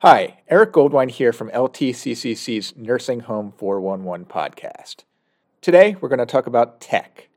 Hi, 0.00 0.40
Eric 0.48 0.74
Goldwein 0.74 1.10
here 1.10 1.32
from 1.32 1.48
LTCCC's 1.52 2.76
Nursing 2.76 3.20
Home 3.20 3.54
411 3.56 4.26
podcast. 4.26 5.04
Today, 5.62 5.96
we're 5.98 6.10
going 6.10 6.18
to 6.18 6.26
talk 6.26 6.46
about 6.46 6.82
tech. 6.82 7.30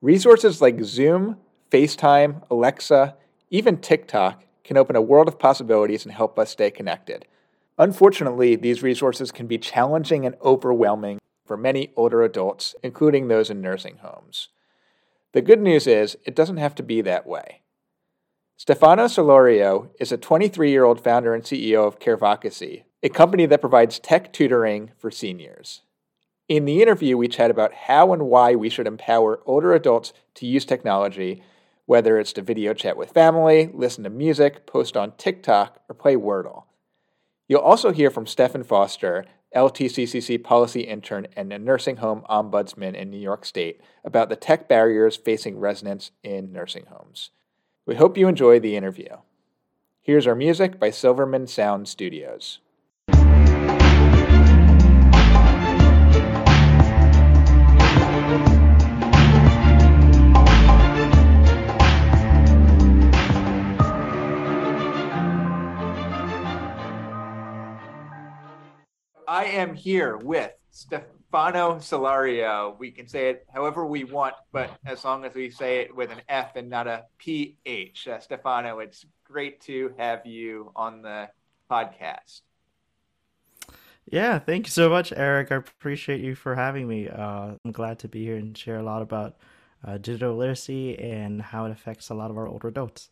Resources 0.00 0.62
like 0.62 0.82
Zoom, 0.82 1.36
FaceTime, 1.70 2.42
Alexa, 2.50 3.16
even 3.50 3.76
TikTok 3.76 4.44
can 4.64 4.78
open 4.78 4.96
a 4.96 5.02
world 5.02 5.28
of 5.28 5.38
possibilities 5.38 6.06
and 6.06 6.14
help 6.14 6.38
us 6.38 6.48
stay 6.48 6.70
connected. 6.70 7.26
Unfortunately, 7.76 8.56
these 8.56 8.82
resources 8.82 9.30
can 9.30 9.46
be 9.46 9.58
challenging 9.58 10.24
and 10.24 10.36
overwhelming 10.42 11.18
for 11.44 11.58
many 11.58 11.92
older 11.96 12.22
adults, 12.22 12.74
including 12.82 13.28
those 13.28 13.50
in 13.50 13.60
nursing 13.60 13.98
homes. 13.98 14.48
The 15.32 15.42
good 15.42 15.60
news 15.60 15.86
is, 15.86 16.16
it 16.24 16.34
doesn't 16.34 16.56
have 16.56 16.74
to 16.76 16.82
be 16.82 17.02
that 17.02 17.26
way. 17.26 17.60
Stefano 18.58 19.04
Solorio 19.04 19.90
is 20.00 20.12
a 20.12 20.16
23 20.16 20.70
year 20.70 20.84
old 20.84 20.98
founder 20.98 21.34
and 21.34 21.44
CEO 21.44 21.86
of 21.86 21.98
Carevocacy, 21.98 22.84
a 23.02 23.10
company 23.10 23.44
that 23.44 23.60
provides 23.60 23.98
tech 23.98 24.32
tutoring 24.32 24.92
for 24.96 25.10
seniors. 25.10 25.82
In 26.48 26.64
the 26.64 26.80
interview, 26.80 27.18
we 27.18 27.28
chat 27.28 27.50
about 27.50 27.74
how 27.74 28.14
and 28.14 28.22
why 28.22 28.54
we 28.54 28.70
should 28.70 28.86
empower 28.86 29.42
older 29.44 29.74
adults 29.74 30.14
to 30.36 30.46
use 30.46 30.64
technology, 30.64 31.42
whether 31.84 32.18
it's 32.18 32.32
to 32.32 32.40
video 32.40 32.72
chat 32.72 32.96
with 32.96 33.10
family, 33.10 33.70
listen 33.74 34.04
to 34.04 34.10
music, 34.10 34.66
post 34.66 34.96
on 34.96 35.12
TikTok, 35.18 35.82
or 35.90 35.94
play 35.94 36.16
Wordle. 36.16 36.64
You'll 37.48 37.60
also 37.60 37.92
hear 37.92 38.10
from 38.10 38.26
Stephen 38.26 38.64
Foster, 38.64 39.26
LTCCC 39.54 40.42
policy 40.42 40.80
intern 40.80 41.26
and 41.36 41.52
a 41.52 41.58
nursing 41.58 41.96
home 41.96 42.24
ombudsman 42.30 42.94
in 42.94 43.10
New 43.10 43.20
York 43.20 43.44
State, 43.44 43.82
about 44.02 44.30
the 44.30 44.36
tech 44.36 44.66
barriers 44.66 45.14
facing 45.14 45.58
residents 45.58 46.10
in 46.22 46.54
nursing 46.54 46.86
homes. 46.86 47.32
We 47.86 47.94
hope 47.94 48.18
you 48.18 48.26
enjoy 48.26 48.58
the 48.58 48.74
interview. 48.74 49.18
Here's 50.02 50.26
our 50.26 50.34
music 50.34 50.80
by 50.80 50.90
Silverman 50.90 51.46
Sound 51.46 51.86
Studios. 51.86 52.58
I 69.28 69.44
am 69.44 69.74
here 69.74 70.16
with 70.16 70.50
Stefano 71.28 71.76
Solorio. 71.76 72.78
We 72.78 72.90
can 72.90 73.08
say 73.08 73.30
it 73.30 73.46
however 73.52 73.84
we 73.84 74.04
want, 74.04 74.34
but 74.52 74.70
as 74.86 75.04
long 75.04 75.24
as 75.24 75.34
we 75.34 75.50
say 75.50 75.80
it 75.80 75.94
with 75.94 76.10
an 76.10 76.20
F 76.28 76.56
and 76.56 76.70
not 76.70 76.86
a 76.86 77.04
PH. 77.18 78.08
Uh, 78.08 78.20
Stefano, 78.20 78.78
it's 78.78 79.04
great 79.24 79.60
to 79.62 79.92
have 79.98 80.24
you 80.24 80.70
on 80.76 81.02
the 81.02 81.28
podcast. 81.70 82.42
Yeah, 84.06 84.38
thank 84.38 84.66
you 84.66 84.70
so 84.70 84.88
much, 84.88 85.12
Eric. 85.16 85.50
I 85.50 85.56
appreciate 85.56 86.20
you 86.20 86.36
for 86.36 86.54
having 86.54 86.86
me. 86.86 87.08
Uh, 87.08 87.54
I'm 87.64 87.72
glad 87.72 87.98
to 88.00 88.08
be 88.08 88.24
here 88.24 88.36
and 88.36 88.56
share 88.56 88.78
a 88.78 88.84
lot 88.84 89.02
about 89.02 89.36
uh, 89.84 89.98
digital 89.98 90.36
literacy 90.36 90.96
and 90.98 91.42
how 91.42 91.66
it 91.66 91.72
affects 91.72 92.08
a 92.10 92.14
lot 92.14 92.30
of 92.30 92.38
our 92.38 92.46
older 92.46 92.68
adults. 92.68 93.10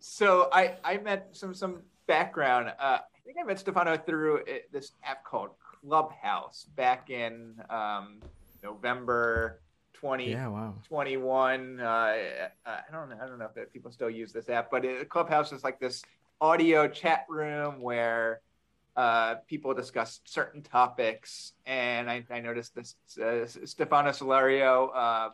So 0.00 0.48
I, 0.52 0.76
I 0.82 0.98
met 0.98 1.28
some 1.30 1.54
some 1.54 1.82
background. 2.08 2.72
Uh, 2.78 2.98
I 2.98 3.18
think 3.24 3.36
I 3.40 3.44
met 3.44 3.60
Stefano 3.60 3.96
through 3.96 4.40
uh, 4.40 4.58
this 4.72 4.92
app 5.04 5.24
called 5.24 5.50
Clubhouse 5.86 6.66
back 6.76 7.10
in 7.10 7.54
um, 7.70 8.20
November 8.62 9.60
20, 9.94 10.30
yeah, 10.30 10.48
wow. 10.48 10.74
21. 10.88 11.80
Uh, 11.80 11.84
I 11.84 12.80
don't 12.92 13.08
know. 13.08 13.16
I 13.22 13.26
don't 13.26 13.38
know 13.38 13.48
if 13.54 13.72
people 13.72 13.90
still 13.92 14.10
use 14.10 14.32
this 14.32 14.48
app, 14.48 14.70
but 14.70 14.84
it, 14.84 15.08
Clubhouse 15.08 15.52
is 15.52 15.62
like 15.62 15.78
this 15.78 16.02
audio 16.40 16.88
chat 16.88 17.24
room 17.28 17.80
where 17.80 18.40
uh, 18.96 19.36
people 19.46 19.74
discuss 19.74 20.20
certain 20.24 20.62
topics. 20.62 21.52
And 21.66 22.10
I, 22.10 22.24
I 22.30 22.40
noticed 22.40 22.74
this 22.74 22.96
uh, 23.18 23.46
Stefano 23.64 24.10
Solorio 24.10 24.90
uh, 24.94 25.28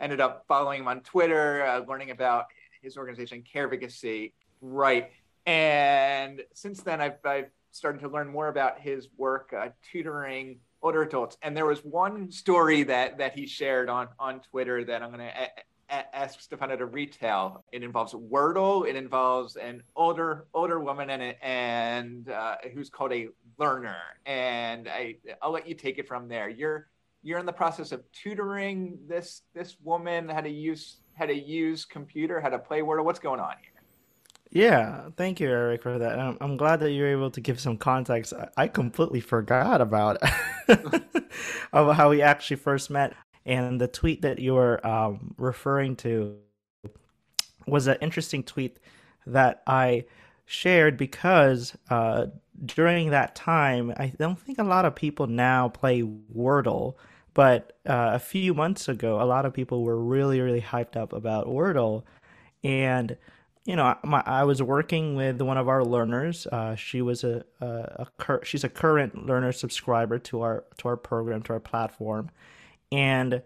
ended 0.00 0.20
up 0.20 0.44
following 0.48 0.80
him 0.80 0.88
on 0.88 1.00
Twitter, 1.00 1.64
uh, 1.64 1.80
learning 1.86 2.10
about 2.10 2.46
his 2.82 2.96
organization, 2.96 3.42
Carevocacy. 3.42 4.32
Right. 4.60 5.12
And 5.46 6.42
since 6.52 6.82
then, 6.82 7.00
I've, 7.00 7.24
I've 7.24 7.50
started 7.78 8.00
to 8.02 8.08
learn 8.08 8.28
more 8.28 8.48
about 8.48 8.80
his 8.80 9.08
work 9.16 9.54
uh, 9.58 9.68
tutoring 9.90 10.58
older 10.82 11.02
adults. 11.02 11.36
And 11.42 11.56
there 11.56 11.66
was 11.66 11.80
one 11.80 12.30
story 12.30 12.82
that 12.84 13.18
that 13.18 13.32
he 13.38 13.46
shared 13.46 13.88
on 13.88 14.08
on 14.18 14.40
Twitter 14.50 14.84
that 14.84 15.02
I'm 15.02 15.10
going 15.10 15.20
to 15.20 15.42
a- 15.42 15.62
a- 15.90 16.16
ask 16.16 16.40
Stefano 16.40 16.76
to 16.76 16.86
retell. 16.86 17.64
It 17.72 17.82
involves 17.82 18.12
Wordle. 18.12 18.86
It 18.86 18.96
involves 18.96 19.56
an 19.56 19.82
older 19.96 20.46
older 20.52 20.78
woman 20.80 21.08
and 21.10 21.34
and 21.42 22.28
uh, 22.28 22.56
who's 22.74 22.90
called 22.90 23.12
a 23.12 23.28
learner. 23.58 23.96
And 24.26 24.88
I 24.88 25.16
I'll 25.40 25.52
let 25.52 25.66
you 25.68 25.74
take 25.74 25.98
it 25.98 26.06
from 26.06 26.28
there. 26.28 26.48
You're 26.48 26.88
you're 27.22 27.38
in 27.38 27.46
the 27.46 27.52
process 27.52 27.92
of 27.92 28.02
tutoring 28.12 28.98
this 29.08 29.42
this 29.54 29.76
woman 29.82 30.28
how 30.28 30.40
to 30.40 30.50
use 30.50 30.98
how 31.14 31.26
to 31.26 31.34
use 31.34 31.84
computer, 31.84 32.40
how 32.40 32.50
to 32.50 32.58
play 32.58 32.80
Wordle. 32.80 33.04
What's 33.04 33.18
going 33.18 33.40
on 33.40 33.54
here? 33.60 33.77
Yeah, 34.50 35.10
thank 35.16 35.40
you, 35.40 35.48
Eric, 35.48 35.82
for 35.82 35.98
that. 35.98 36.18
I'm, 36.18 36.38
I'm 36.40 36.56
glad 36.56 36.80
that 36.80 36.92
you're 36.92 37.08
able 37.08 37.30
to 37.32 37.40
give 37.40 37.60
some 37.60 37.76
context. 37.76 38.32
I 38.56 38.68
completely 38.68 39.20
forgot 39.20 39.80
about 39.80 40.18
of 41.72 41.96
how 41.96 42.10
we 42.10 42.22
actually 42.22 42.56
first 42.56 42.88
met, 42.88 43.14
and 43.44 43.80
the 43.80 43.88
tweet 43.88 44.22
that 44.22 44.38
you 44.38 44.54
were 44.54 44.84
um, 44.86 45.34
referring 45.36 45.96
to 45.96 46.36
was 47.66 47.86
an 47.86 47.98
interesting 48.00 48.42
tweet 48.42 48.78
that 49.26 49.62
I 49.66 50.06
shared 50.46 50.96
because 50.96 51.76
uh, 51.90 52.26
during 52.64 53.10
that 53.10 53.34
time, 53.34 53.92
I 53.98 54.12
don't 54.18 54.40
think 54.40 54.58
a 54.58 54.64
lot 54.64 54.86
of 54.86 54.94
people 54.94 55.26
now 55.26 55.68
play 55.68 56.02
Wordle, 56.02 56.94
but 57.34 57.78
uh, 57.86 58.12
a 58.14 58.18
few 58.18 58.54
months 58.54 58.88
ago, 58.88 59.20
a 59.20 59.24
lot 59.24 59.44
of 59.44 59.52
people 59.52 59.82
were 59.82 60.02
really, 60.02 60.40
really 60.40 60.62
hyped 60.62 60.96
up 60.96 61.12
about 61.12 61.46
Wordle, 61.46 62.04
and 62.64 63.16
you 63.68 63.76
know, 63.76 63.94
my, 64.02 64.22
I 64.24 64.44
was 64.44 64.62
working 64.62 65.14
with 65.14 65.42
one 65.42 65.58
of 65.58 65.68
our 65.68 65.84
learners. 65.84 66.46
Uh, 66.46 66.74
she 66.74 67.02
was 67.02 67.22
a, 67.22 67.44
a, 67.60 67.66
a 67.66 68.06
cur- 68.16 68.42
she's 68.42 68.64
a 68.64 68.68
current 68.70 69.26
learner 69.26 69.52
subscriber 69.52 70.18
to 70.20 70.40
our 70.40 70.64
to 70.78 70.88
our 70.88 70.96
program 70.96 71.42
to 71.42 71.52
our 71.52 71.60
platform, 71.60 72.30
and 72.90 73.42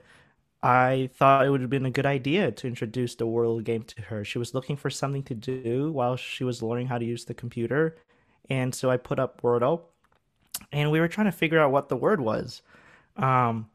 I 0.62 1.10
thought 1.16 1.44
it 1.44 1.50
would 1.50 1.60
have 1.60 1.70
been 1.70 1.86
a 1.86 1.90
good 1.90 2.06
idea 2.06 2.52
to 2.52 2.68
introduce 2.68 3.16
the 3.16 3.26
Wordle 3.26 3.64
game 3.64 3.82
to 3.82 4.02
her. 4.02 4.24
She 4.24 4.38
was 4.38 4.54
looking 4.54 4.76
for 4.76 4.90
something 4.90 5.24
to 5.24 5.34
do 5.34 5.90
while 5.90 6.14
she 6.14 6.44
was 6.44 6.62
learning 6.62 6.86
how 6.86 6.98
to 6.98 7.04
use 7.04 7.24
the 7.24 7.34
computer, 7.34 7.96
and 8.48 8.72
so 8.72 8.92
I 8.92 8.98
put 8.98 9.18
up 9.18 9.42
Wordle, 9.42 9.80
and 10.70 10.92
we 10.92 11.00
were 11.00 11.08
trying 11.08 11.26
to 11.26 11.32
figure 11.32 11.58
out 11.58 11.72
what 11.72 11.88
the 11.88 11.96
word 11.96 12.20
was, 12.20 12.62
um, 13.16 13.68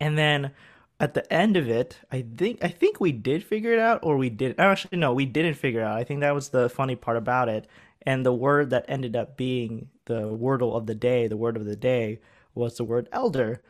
and 0.00 0.16
then 0.16 0.52
at 0.98 1.14
the 1.14 1.30
end 1.32 1.56
of 1.56 1.68
it, 1.68 1.98
I 2.10 2.22
think 2.22 2.64
I 2.64 2.68
think 2.68 3.00
we 3.00 3.12
did 3.12 3.44
figure 3.44 3.72
it 3.72 3.78
out, 3.78 4.00
or 4.02 4.16
we 4.16 4.30
did. 4.30 4.58
Actually, 4.58 4.98
no, 4.98 5.12
we 5.12 5.26
didn't 5.26 5.54
figure 5.54 5.80
it 5.80 5.84
out. 5.84 5.98
I 5.98 6.04
think 6.04 6.20
that 6.20 6.34
was 6.34 6.48
the 6.48 6.68
funny 6.68 6.96
part 6.96 7.16
about 7.16 7.48
it. 7.48 7.66
And 8.02 8.24
the 8.24 8.32
word 8.32 8.70
that 8.70 8.84
ended 8.88 9.16
up 9.16 9.36
being 9.36 9.88
the 10.04 10.22
wordle 10.22 10.76
of 10.76 10.86
the 10.86 10.94
day, 10.94 11.26
the 11.26 11.36
word 11.36 11.56
of 11.56 11.64
the 11.64 11.76
day, 11.76 12.20
was 12.54 12.76
the 12.76 12.84
word 12.84 13.08
elder. 13.12 13.60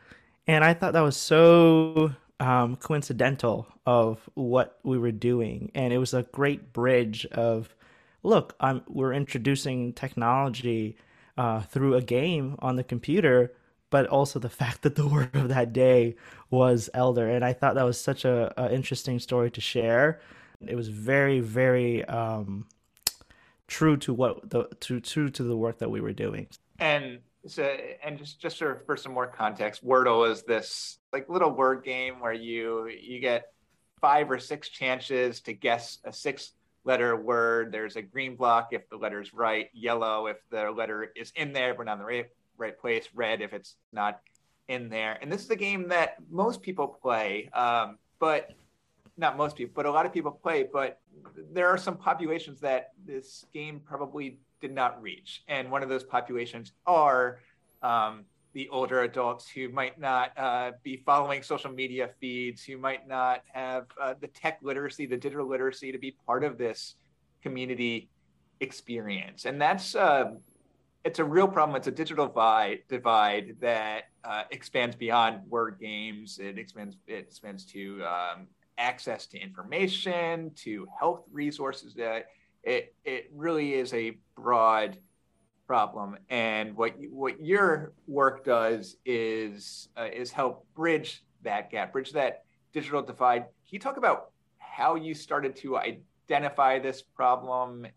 And 0.45 0.63
I 0.63 0.73
thought 0.73 0.93
that 0.93 1.01
was 1.01 1.17
so 1.17 2.13
um, 2.39 2.75
coincidental 2.77 3.67
of 3.85 4.29
what 4.35 4.79
we 4.83 4.97
were 4.97 5.11
doing, 5.11 5.71
and 5.75 5.91
it 5.91 5.97
was 5.97 6.13
a 6.13 6.23
great 6.23 6.71
bridge 6.71 7.25
of, 7.27 7.75
look, 8.23 8.55
I'm 8.59 8.83
we're 8.87 9.13
introducing 9.13 9.91
technology 9.93 10.95
uh, 11.37 11.61
through 11.61 11.95
a 11.95 12.01
game 12.01 12.55
on 12.59 12.77
the 12.77 12.83
computer 12.83 13.53
but 13.89 14.07
also 14.07 14.39
the 14.39 14.49
fact 14.61 14.81
that 14.83 14.95
the 14.95 15.07
word 15.07 15.35
of 15.35 15.49
that 15.49 15.73
day 15.73 16.15
was 16.49 16.89
elder. 16.93 17.29
And 17.29 17.43
i 17.43 17.53
thought 17.53 17.75
that 17.75 17.85
was 17.85 17.99
such 17.99 18.25
a, 18.25 18.53
a 18.61 18.73
interesting 18.73 19.19
story 19.19 19.51
to 19.51 19.61
share. 19.61 20.21
It 20.65 20.75
was 20.75 20.87
very 20.87 21.39
very 21.39 22.03
um, 22.05 22.67
true 23.67 23.97
to 23.97 24.13
what 24.13 24.49
the 24.49 24.65
to 24.81 24.99
true 24.99 25.29
to 25.29 25.43
the 25.43 25.55
work 25.55 25.79
that 25.79 25.91
we 25.91 26.01
were 26.01 26.13
doing. 26.13 26.47
And 26.79 27.19
so 27.45 27.63
and 28.03 28.17
just 28.17 28.39
just 28.39 28.57
for, 28.57 28.75
for 28.85 28.97
some 28.97 29.13
more 29.13 29.27
context 29.27 29.85
wordle 29.85 30.29
is 30.29 30.43
this 30.43 30.99
like 31.13 31.29
little 31.29 31.51
word 31.51 31.83
game 31.83 32.19
where 32.19 32.33
you 32.33 32.87
you 32.87 33.19
get 33.19 33.51
five 34.01 34.29
or 34.29 34.39
six 34.39 34.69
chances 34.69 35.41
to 35.41 35.53
guess 35.53 35.99
a 36.03 36.13
six 36.13 36.53
letter 36.83 37.15
word. 37.15 37.71
There's 37.71 37.97
a 37.97 38.01
green 38.01 38.35
block 38.35 38.69
if 38.71 38.89
the 38.89 38.97
letter's 38.97 39.33
right 39.33 39.69
yellow 39.73 40.27
if 40.27 40.37
the 40.49 40.71
letter 40.71 41.11
is 41.15 41.31
in 41.35 41.53
there 41.53 41.73
but 41.73 41.85
not 41.85 41.93
in 41.93 41.99
the 41.99 42.05
right 42.57 42.77
place, 42.77 43.07
red 43.13 43.41
if 43.41 43.53
it's 43.53 43.75
not 43.91 44.19
in 44.67 44.89
there. 44.89 45.17
And 45.21 45.31
this 45.31 45.43
is 45.43 45.49
a 45.49 45.55
game 45.55 45.87
that 45.89 46.15
most 46.29 46.61
people 46.61 46.87
play, 46.87 47.49
um, 47.53 47.97
but 48.19 48.51
not 49.17 49.37
most 49.37 49.55
people, 49.55 49.73
but 49.75 49.85
a 49.85 49.91
lot 49.91 50.05
of 50.05 50.13
people 50.13 50.31
play. 50.31 50.67
But 50.71 50.99
there 51.51 51.67
are 51.67 51.77
some 51.77 51.97
populations 51.97 52.59
that 52.61 52.89
this 53.05 53.45
game 53.53 53.81
probably 53.83 54.39
did 54.61 54.73
not 54.73 55.01
reach. 55.01 55.43
And 55.47 55.71
one 55.71 55.83
of 55.83 55.89
those 55.89 56.03
populations 56.03 56.73
are 56.85 57.39
um, 57.81 58.25
the 58.53 58.67
older 58.69 59.01
adults 59.03 59.47
who 59.49 59.69
might 59.69 59.99
not 59.99 60.37
uh, 60.37 60.71
be 60.83 60.97
following 61.05 61.41
social 61.43 61.71
media 61.71 62.09
feeds, 62.19 62.63
who 62.63 62.77
might 62.77 63.07
not 63.07 63.43
have 63.53 63.85
uh, 64.01 64.15
the 64.19 64.27
tech 64.27 64.59
literacy, 64.61 65.05
the 65.05 65.17
digital 65.17 65.47
literacy 65.47 65.91
to 65.91 65.97
be 65.97 66.15
part 66.25 66.43
of 66.43 66.57
this 66.57 66.95
community 67.41 68.09
experience. 68.59 69.45
And 69.45 69.61
that's 69.61 69.95
uh, 69.95 70.31
it's 71.07 71.19
a 71.19 71.23
real 71.23 71.47
problem. 71.47 71.77
It's 71.77 71.87
a 71.87 71.91
digital 71.91 72.27
divide, 72.27 72.79
divide 72.89 73.55
that 73.61 74.09
uh, 74.25 74.43
expands 74.51 74.93
beyond 74.93 75.39
word 75.47 75.77
games. 75.79 76.37
It 76.37 76.59
expands 76.59 76.97
it 77.07 77.13
expands 77.13 77.63
to 77.67 78.03
um, 78.03 78.47
access 78.77 79.25
to 79.27 79.39
information, 79.39 80.51
to 80.65 80.85
health 80.99 81.23
resources. 81.31 81.93
That 81.93 82.25
it 82.61 82.93
it 83.05 83.31
really 83.33 83.73
is 83.73 83.93
a 83.93 84.17
broad 84.35 84.97
problem. 85.65 86.17
And 86.29 86.75
what 86.75 86.95
what 87.09 87.39
your 87.39 87.93
work 88.05 88.43
does 88.43 88.97
is 89.05 89.87
uh, 89.97 90.09
is 90.13 90.29
help 90.29 90.67
bridge 90.75 91.23
that 91.43 91.71
gap, 91.71 91.93
bridge 91.93 92.11
that 92.11 92.43
digital 92.73 93.01
divide. 93.01 93.43
Can 93.43 93.71
you 93.71 93.79
talk 93.79 93.95
about 93.95 94.31
how 94.57 94.95
you 94.95 95.13
started 95.13 95.55
to 95.57 95.77
identify 95.77 96.79
this 96.79 97.01
problem 97.01 97.87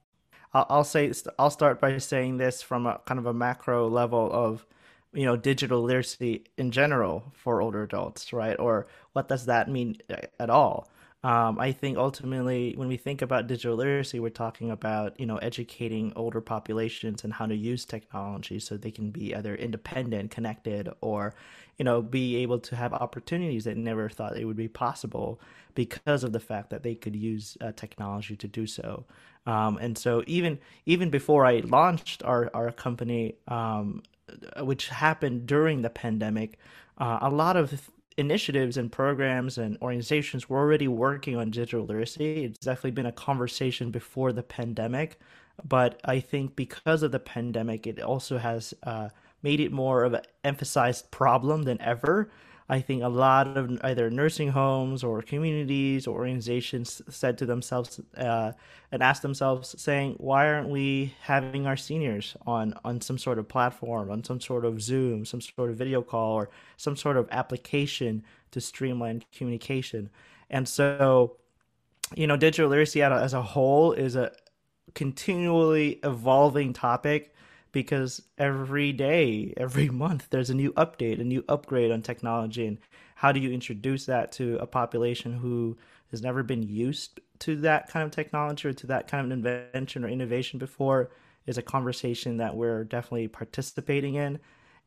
I'll, 0.52 0.85
say 0.85 1.12
I'll 1.38 1.50
start 1.50 1.81
by 1.81 1.97
saying 1.99 2.38
this 2.38 2.62
from 2.62 2.87
a 2.87 3.00
kind 3.06 3.19
of 3.19 3.26
a 3.26 3.35
macro 3.35 3.88
level 3.88 4.31
of 4.32 4.67
you 5.12 5.25
know 5.25 5.37
digital 5.37 5.82
literacy 5.82 6.44
in 6.56 6.70
general 6.70 7.32
for 7.32 7.61
older 7.62 7.82
adults 7.82 8.32
right? 8.32 8.58
Or 8.58 8.87
what 9.12 9.29
does 9.29 9.47
that 9.47 9.69
mean 9.69 9.99
uh, 10.11 10.17
at 10.38 10.50
all 10.50 10.88
um, 11.22 11.58
i 11.58 11.72
think 11.72 11.96
ultimately 11.96 12.75
when 12.76 12.88
we 12.88 12.96
think 12.96 13.22
about 13.22 13.46
digital 13.46 13.76
literacy 13.76 14.20
we're 14.20 14.28
talking 14.31 14.70
about 14.70 15.19
you 15.19 15.26
know 15.26 15.37
educating 15.38 16.12
older 16.17 16.40
populations 16.40 17.25
and 17.25 17.32
how 17.32 17.46
to 17.46 17.55
use 17.55 17.84
technology 17.84 18.58
so 18.58 18.76
they 18.76 18.90
can 18.90 19.11
be 19.11 19.34
either 19.34 19.55
independent 19.55 20.31
connected 20.31 20.88
or 21.00 21.34
you 21.78 21.84
know 21.84 22.02
be 22.02 22.37
able 22.37 22.58
to 22.58 22.76
have 22.76 22.93
opportunities 22.93 23.64
that 23.64 23.76
never 23.76 24.08
thought 24.08 24.37
it 24.37 24.44
would 24.44 24.56
be 24.56 24.69
possible 24.69 25.40
because 25.75 26.25
of 26.25 26.32
the 26.32 26.40
fact 26.40 26.70
that 26.70 26.82
they 26.82 26.94
could 26.94 27.17
use 27.17 27.56
uh, 27.61 27.73
technology 27.73 28.37
to 28.37 28.49
do 28.49 28.66
so. 28.66 29.05
Um, 29.46 29.78
and 29.78 29.96
so 29.96 30.23
even 30.26 30.58
even 30.87 31.11
before 31.11 31.46
I 31.46 31.61
launched 31.61 32.23
our 32.23 32.50
our 32.52 32.70
company, 32.73 33.37
um, 33.49 34.02
which 34.61 34.88
happened 34.88 35.46
during 35.46 35.82
the 35.82 35.90
pandemic, 35.90 36.58
uh, 36.99 37.19
a 37.23 37.31
lot 37.31 37.56
of 37.56 37.90
initiatives 38.16 38.76
and 38.76 38.90
programs 38.90 39.58
and 39.58 39.78
organizations 39.80 40.48
were 40.48 40.58
already 40.58 40.88
working 40.88 41.36
on 41.36 41.50
digital 41.50 41.84
literacy. 41.84 42.44
It's 42.44 42.58
definitely 42.58 42.92
been 42.92 43.06
a 43.06 43.12
conversation 43.12 43.90
before 43.90 44.32
the 44.32 44.42
pandemic, 44.42 45.18
but 45.66 46.00
I 46.04 46.20
think 46.20 46.56
because 46.56 47.02
of 47.02 47.12
the 47.12 47.18
pandemic, 47.18 47.86
it 47.86 48.00
also 48.00 48.38
has 48.38 48.74
uh, 48.82 49.08
made 49.42 49.60
it 49.60 49.72
more 49.72 50.04
of 50.04 50.14
an 50.14 50.22
emphasized 50.44 51.10
problem 51.10 51.62
than 51.62 51.80
ever. 51.80 52.30
I 52.70 52.81
think 52.81 53.02
a 53.02 53.08
lot 53.08 53.56
of 53.56 53.81
either 53.82 54.11
nursing 54.11 54.50
homes 54.50 55.02
or 55.02 55.22
communities 55.22 56.06
or 56.06 56.19
organizations 56.19 57.02
said 57.08 57.37
to 57.38 57.46
themselves 57.46 58.00
uh, 58.17 58.52
and 58.93 59.02
asked 59.02 59.22
themselves, 59.22 59.75
saying, 59.76 60.14
"Why 60.19 60.46
aren't 60.46 60.69
we 60.69 61.12
having 61.20 61.67
our 61.67 61.76
seniors 61.76 62.37
on 62.46 62.75
on 62.84 63.00
some 63.00 63.19
sort 63.19 63.40
of 63.40 63.49
platform, 63.49 64.08
on 64.08 64.22
some 64.22 64.40
sort 64.40 64.64
of 64.64 64.81
Zoom, 64.81 65.25
some 65.25 65.40
sort 65.40 65.70
of 65.70 65.76
video 65.76 66.00
call, 66.00 66.34
or 66.34 66.49
some 66.76 66.94
sort 66.94 67.17
of 67.17 67.28
application 67.32 68.22
to 68.52 68.61
streamline 68.61 69.25
communication?" 69.37 70.08
And 70.49 70.69
so, 70.69 71.38
you 72.14 72.28
know, 72.28 72.37
digital 72.37 72.70
literacy 72.70 73.02
as 73.02 73.34
a 73.34 73.43
whole 73.43 73.93
is 73.94 74.14
a 74.14 74.31
continually 74.94 75.99
evolving 76.05 76.73
topic 76.73 77.34
because 77.72 78.22
every 78.38 78.93
day, 78.93 79.55
every 79.56 79.88
month, 80.05 80.28
there's 80.31 80.50
a 80.50 80.55
new 80.55 80.72
update, 80.72 81.20
a 81.20 81.25
new 81.25 81.44
upgrade 81.49 81.90
on 81.90 82.02
technology. 82.02 82.67
And 82.67 82.78
how 83.17 83.32
do 83.32 83.40
you 83.40 83.50
introduce 83.50 84.06
that 84.06 84.32
to 84.32 84.56
a 84.61 84.67
population 84.67 85.32
who 85.32 85.76
has 86.11 86.22
never 86.22 86.43
been 86.43 86.62
used 86.62 87.20
to 87.40 87.56
that 87.56 87.88
kind 87.88 88.05
of 88.05 88.11
technology 88.11 88.69
or 88.69 88.72
to 88.72 88.87
that 88.88 89.08
kind 89.08 89.25
of 89.25 89.32
invention 89.32 90.05
or 90.05 90.08
innovation 90.08 90.58
before 90.58 91.11
is 91.46 91.58
a 91.58 91.62
conversation 91.62 92.37
that 92.37 92.55
we're 92.55 92.84
definitely 92.84 93.28
participating 93.28 94.14
in. 94.14 94.38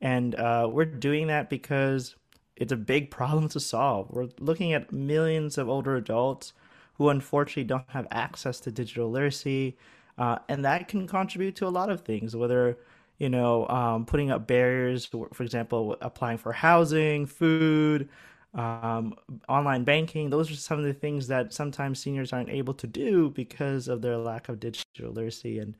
And 0.02 0.36
uh, 0.36 0.70
we're 0.72 0.86
doing 0.86 1.28
that 1.28 1.50
because 1.50 2.16
it's 2.56 2.72
a 2.72 2.78
big 2.78 3.10
problem 3.10 3.50
to 3.50 3.60
solve. 3.60 4.10
We're 4.10 4.30
looking 4.40 4.74
at 4.74 4.92
millions 4.92 5.58
of 5.58 5.70
older 5.70 5.96
adults 5.96 6.54
who 6.96 7.10
unfortunately 7.10 7.64
don't 7.64 7.90
have 7.90 8.08
access 8.12 8.60
to 8.62 8.72
digital 8.72 9.10
literacy, 9.10 9.78
uh, 10.18 10.40
and 10.50 10.66
that 10.66 10.88
can 10.88 11.08
contribute 11.08 11.56
to 11.58 11.68
a 11.68 11.70
lot 11.70 11.90
of 11.90 12.02
things, 12.02 12.36
whether 12.36 12.78
you 13.18 13.30
know 13.30 13.68
um, 13.68 14.06
putting 14.06 14.32
up 14.32 14.48
barriers, 14.48 15.06
for, 15.06 15.44
example, 15.44 15.98
applying 16.02 16.38
for 16.38 16.52
housing, 16.52 17.26
food, 17.26 18.10
um, 18.54 19.16
online 19.50 19.84
banking. 19.84 20.30
Those 20.30 20.52
are 20.52 20.56
some 20.56 20.80
of 20.80 20.86
the 20.86 20.94
things 20.94 21.28
that 21.28 21.54
sometimes 21.54 22.00
seniors 22.00 22.34
aren't 22.34 22.50
able 22.50 22.74
to 22.76 22.88
do 22.88 23.30
because 23.32 23.88
of 23.88 24.02
their 24.02 24.18
lack 24.18 24.50
of 24.50 24.60
digital 24.60 25.12
literacy. 25.12 25.60
And 25.60 25.76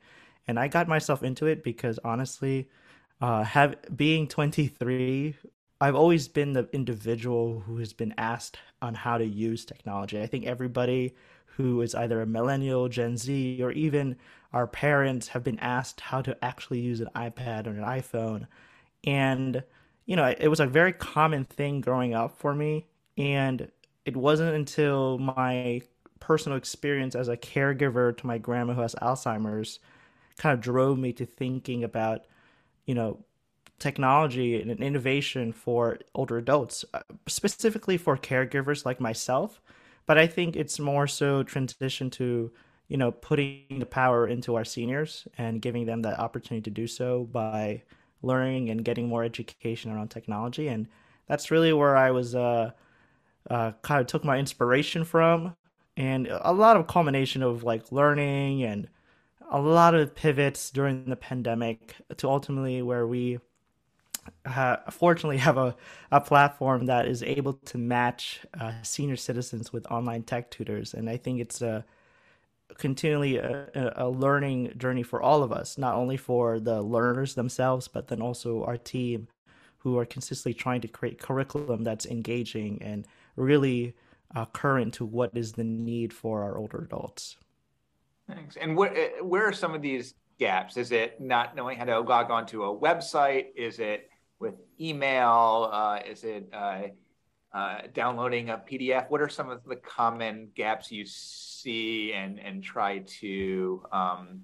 and 0.46 0.58
I 0.58 0.68
got 0.68 0.88
myself 0.88 1.22
into 1.22 1.46
it 1.46 1.62
because 1.62 1.98
honestly, 2.04 2.68
uh, 3.20 3.44
have 3.44 3.76
being 3.96 4.28
23 4.28 5.34
I've 5.80 5.94
always 5.96 6.28
been 6.28 6.52
the 6.52 6.68
individual 6.72 7.60
who 7.60 7.78
has 7.78 7.92
been 7.92 8.14
asked 8.16 8.58
on 8.80 8.94
how 8.94 9.18
to 9.18 9.24
use 9.26 9.64
technology. 9.64 10.20
I 10.20 10.26
think 10.26 10.46
everybody 10.46 11.14
who 11.56 11.80
is 11.80 11.94
either 11.94 12.20
a 12.20 12.26
millennial, 12.26 12.88
Gen 12.88 13.16
Z, 13.16 13.60
or 13.62 13.70
even 13.72 14.16
our 14.52 14.66
parents 14.66 15.28
have 15.28 15.44
been 15.44 15.58
asked 15.58 16.00
how 16.00 16.22
to 16.22 16.44
actually 16.44 16.80
use 16.80 17.00
an 17.00 17.08
iPad 17.14 17.66
or 17.66 17.70
an 17.70 17.84
iPhone. 17.84 18.46
And, 19.04 19.62
you 20.06 20.16
know, 20.16 20.34
it 20.38 20.48
was 20.48 20.60
a 20.60 20.66
very 20.66 20.92
common 20.92 21.44
thing 21.44 21.80
growing 21.80 22.14
up 22.14 22.36
for 22.38 22.54
me. 22.54 22.86
And 23.16 23.70
it 24.04 24.16
wasn't 24.16 24.54
until 24.54 25.18
my 25.18 25.82
personal 26.20 26.58
experience 26.58 27.14
as 27.14 27.28
a 27.28 27.36
caregiver 27.36 28.16
to 28.16 28.26
my 28.26 28.38
grandma 28.38 28.74
who 28.74 28.80
has 28.80 28.94
Alzheimer's 28.96 29.78
kind 30.36 30.54
of 30.54 30.60
drove 30.60 30.98
me 30.98 31.12
to 31.12 31.26
thinking 31.26 31.84
about, 31.84 32.24
you 32.86 32.94
know, 32.94 33.18
technology 33.78 34.60
and 34.60 34.70
innovation 34.80 35.52
for 35.52 35.98
older 36.14 36.38
adults, 36.38 36.84
uh, 36.94 37.00
specifically 37.26 37.96
for 37.96 38.16
caregivers 38.16 38.84
like 38.84 39.00
myself 39.00 39.60
but 40.06 40.18
I 40.18 40.26
think 40.26 40.56
it's 40.56 40.78
more 40.78 41.06
so 41.06 41.42
transition 41.42 42.10
to 42.10 42.52
you 42.88 42.96
know 42.96 43.12
putting 43.12 43.78
the 43.78 43.86
power 43.86 44.26
into 44.28 44.54
our 44.56 44.64
seniors 44.64 45.26
and 45.38 45.62
giving 45.62 45.86
them 45.86 46.02
that 46.02 46.18
opportunity 46.18 46.62
to 46.62 46.70
do 46.70 46.86
so 46.86 47.24
by 47.24 47.82
learning 48.22 48.70
and 48.70 48.84
getting 48.84 49.08
more 49.08 49.24
education 49.24 49.90
around 49.90 50.08
technology 50.08 50.68
and 50.68 50.88
that's 51.26 51.50
really 51.50 51.72
where 51.72 51.96
I 51.96 52.10
was 52.10 52.34
uh, 52.34 52.70
uh, 53.50 53.72
kind 53.82 54.00
of 54.00 54.06
took 54.06 54.24
my 54.24 54.38
inspiration 54.38 55.04
from 55.04 55.56
and 55.96 56.28
a 56.30 56.52
lot 56.52 56.76
of 56.76 56.86
culmination 56.86 57.42
of 57.42 57.62
like 57.62 57.92
learning 57.92 58.62
and 58.62 58.88
a 59.50 59.60
lot 59.60 59.94
of 59.94 60.14
pivots 60.14 60.70
during 60.70 61.04
the 61.04 61.16
pandemic 61.16 61.94
to 62.16 62.28
ultimately 62.28 62.82
where 62.82 63.06
we 63.06 63.38
uh, 64.46 64.76
fortunately 64.90 65.38
have 65.48 65.56
a, 65.56 65.74
a 66.10 66.20
platform 66.20 66.86
that 66.86 67.06
is 67.06 67.22
able 67.22 67.54
to 67.54 67.78
match 67.78 68.40
uh, 68.60 68.72
senior 68.82 69.16
citizens 69.16 69.72
with 69.72 69.90
online 69.90 70.22
tech 70.22 70.50
tutors. 70.50 70.94
And 70.94 71.08
i 71.08 71.16
think 71.16 71.40
it's 71.40 71.62
a 71.62 71.84
continually 72.78 73.36
a, 73.36 73.92
a, 73.96 74.08
learning 74.08 74.72
journey 74.76 75.02
for 75.02 75.22
all 75.22 75.42
of 75.42 75.52
us 75.52 75.78
not 75.78 75.94
only 75.94 76.16
for 76.16 76.58
the 76.58 76.80
learners 76.82 77.34
themselves 77.34 77.86
but 77.86 78.08
then 78.08 78.22
also 78.22 78.64
our 78.64 78.78
team 78.78 79.28
who 79.78 79.98
are 79.98 80.06
consistently 80.06 80.54
trying 80.54 80.80
to 80.80 80.88
create 80.88 81.20
curriculum 81.20 81.84
that's 81.84 82.06
engaging 82.06 82.80
and 82.82 83.06
really 83.36 83.94
uh, 84.34 84.46
current 84.46 84.94
to 84.94 85.04
what 85.04 85.30
is 85.34 85.52
the 85.52 85.62
need 85.62 86.12
for 86.12 86.42
our 86.42 86.56
older 86.56 86.78
adults. 86.78 87.36
Thanks. 88.28 88.56
And 88.56 88.76
what, 88.76 88.96
uh, 88.96 89.22
where 89.22 89.46
are 89.46 89.52
some 89.52 89.74
of 89.74 89.82
these 89.82 90.14
gaps? 90.38 90.76
Is 90.78 90.90
it 90.90 91.20
not 91.20 91.54
knowing 91.54 91.78
how 91.78 91.84
to 91.84 92.00
log 92.00 92.30
on 92.30 92.46
to 92.46 92.64
a 92.64 92.76
website? 92.76 93.48
Is 93.54 93.78
it 93.78 94.08
with 94.38 94.54
email? 94.80 95.70
Uh, 95.72 96.00
is 96.06 96.24
it 96.24 96.48
uh, 96.52 96.82
uh, 97.52 97.78
downloading 97.92 98.50
a 98.50 98.58
PDF? 98.58 99.10
What 99.10 99.20
are 99.20 99.28
some 99.28 99.50
of 99.50 99.64
the 99.64 99.76
common 99.76 100.50
gaps 100.54 100.90
you 100.90 101.04
see 101.06 102.12
and 102.12 102.38
and 102.38 102.62
try 102.62 102.98
to 103.20 103.82
um, 103.92 104.42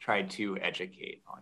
try 0.00 0.22
to 0.22 0.58
educate 0.58 1.22
on? 1.28 1.40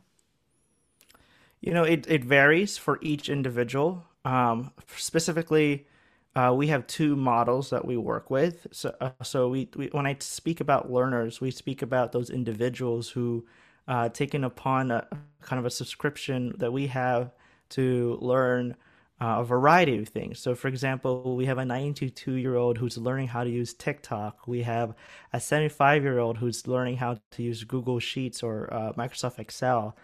You 1.61 1.73
know, 1.73 1.85
it 1.85 2.07
it 2.09 2.25
varies 2.25 2.77
for 2.77 2.99
each 3.03 3.29
individual. 3.29 4.05
Um, 4.25 4.73
specifically, 4.97 5.87
uh, 6.37 6.53
we 6.55 6.67
have 6.67 6.87
two 6.87 7.17
models 7.17 7.71
that 7.71 7.85
we 7.85 7.97
work 7.97 8.29
with. 8.29 8.67
So, 8.71 8.95
uh, 9.01 9.11
so 9.23 9.49
we, 9.49 9.69
we, 9.75 9.87
when 9.87 10.07
I 10.07 10.17
speak 10.21 10.61
about 10.61 10.93
learners, 10.93 11.41
we 11.41 11.51
speak 11.51 11.81
about 11.81 12.13
those 12.13 12.29
individuals 12.29 13.09
who 13.09 13.47
uh, 13.89 14.11
taken 14.11 14.45
upon 14.45 14.91
a 14.91 15.07
kind 15.41 15.59
of 15.59 15.65
a 15.65 15.71
subscription 15.71 16.55
that 16.59 16.73
we 16.73 16.89
have 16.89 17.31
to 17.71 18.19
learn 18.21 18.77
uh, 19.21 19.37
a 19.39 19.45
variety 19.45 19.99
of 19.99 20.09
things. 20.09 20.39
So, 20.39 20.55
for 20.55 20.69
example, 20.69 21.37
we 21.37 21.47
have 21.47 21.59
a 21.59 21.65
92 21.65 22.35
year 22.35 22.57
old 22.57 22.79
who's 22.79 22.99
learning 22.99 23.29
how 23.29 23.45
to 23.45 23.51
use 23.51 23.73
TikTok. 23.73 24.47
We 24.47 24.63
have 24.63 24.95
a 25.33 25.41
75 25.41 26.03
year 26.03 26.19
old 26.19 26.39
who's 26.39 26.67
learning 26.67 26.99
how 26.99 27.19
to 27.33 27.43
use 27.43 27.65
Google 27.65 27.99
Sheets 27.99 28.43
or 28.43 28.73
uh, 28.73 28.93
Microsoft 28.93 29.39
Excel. 29.39 29.97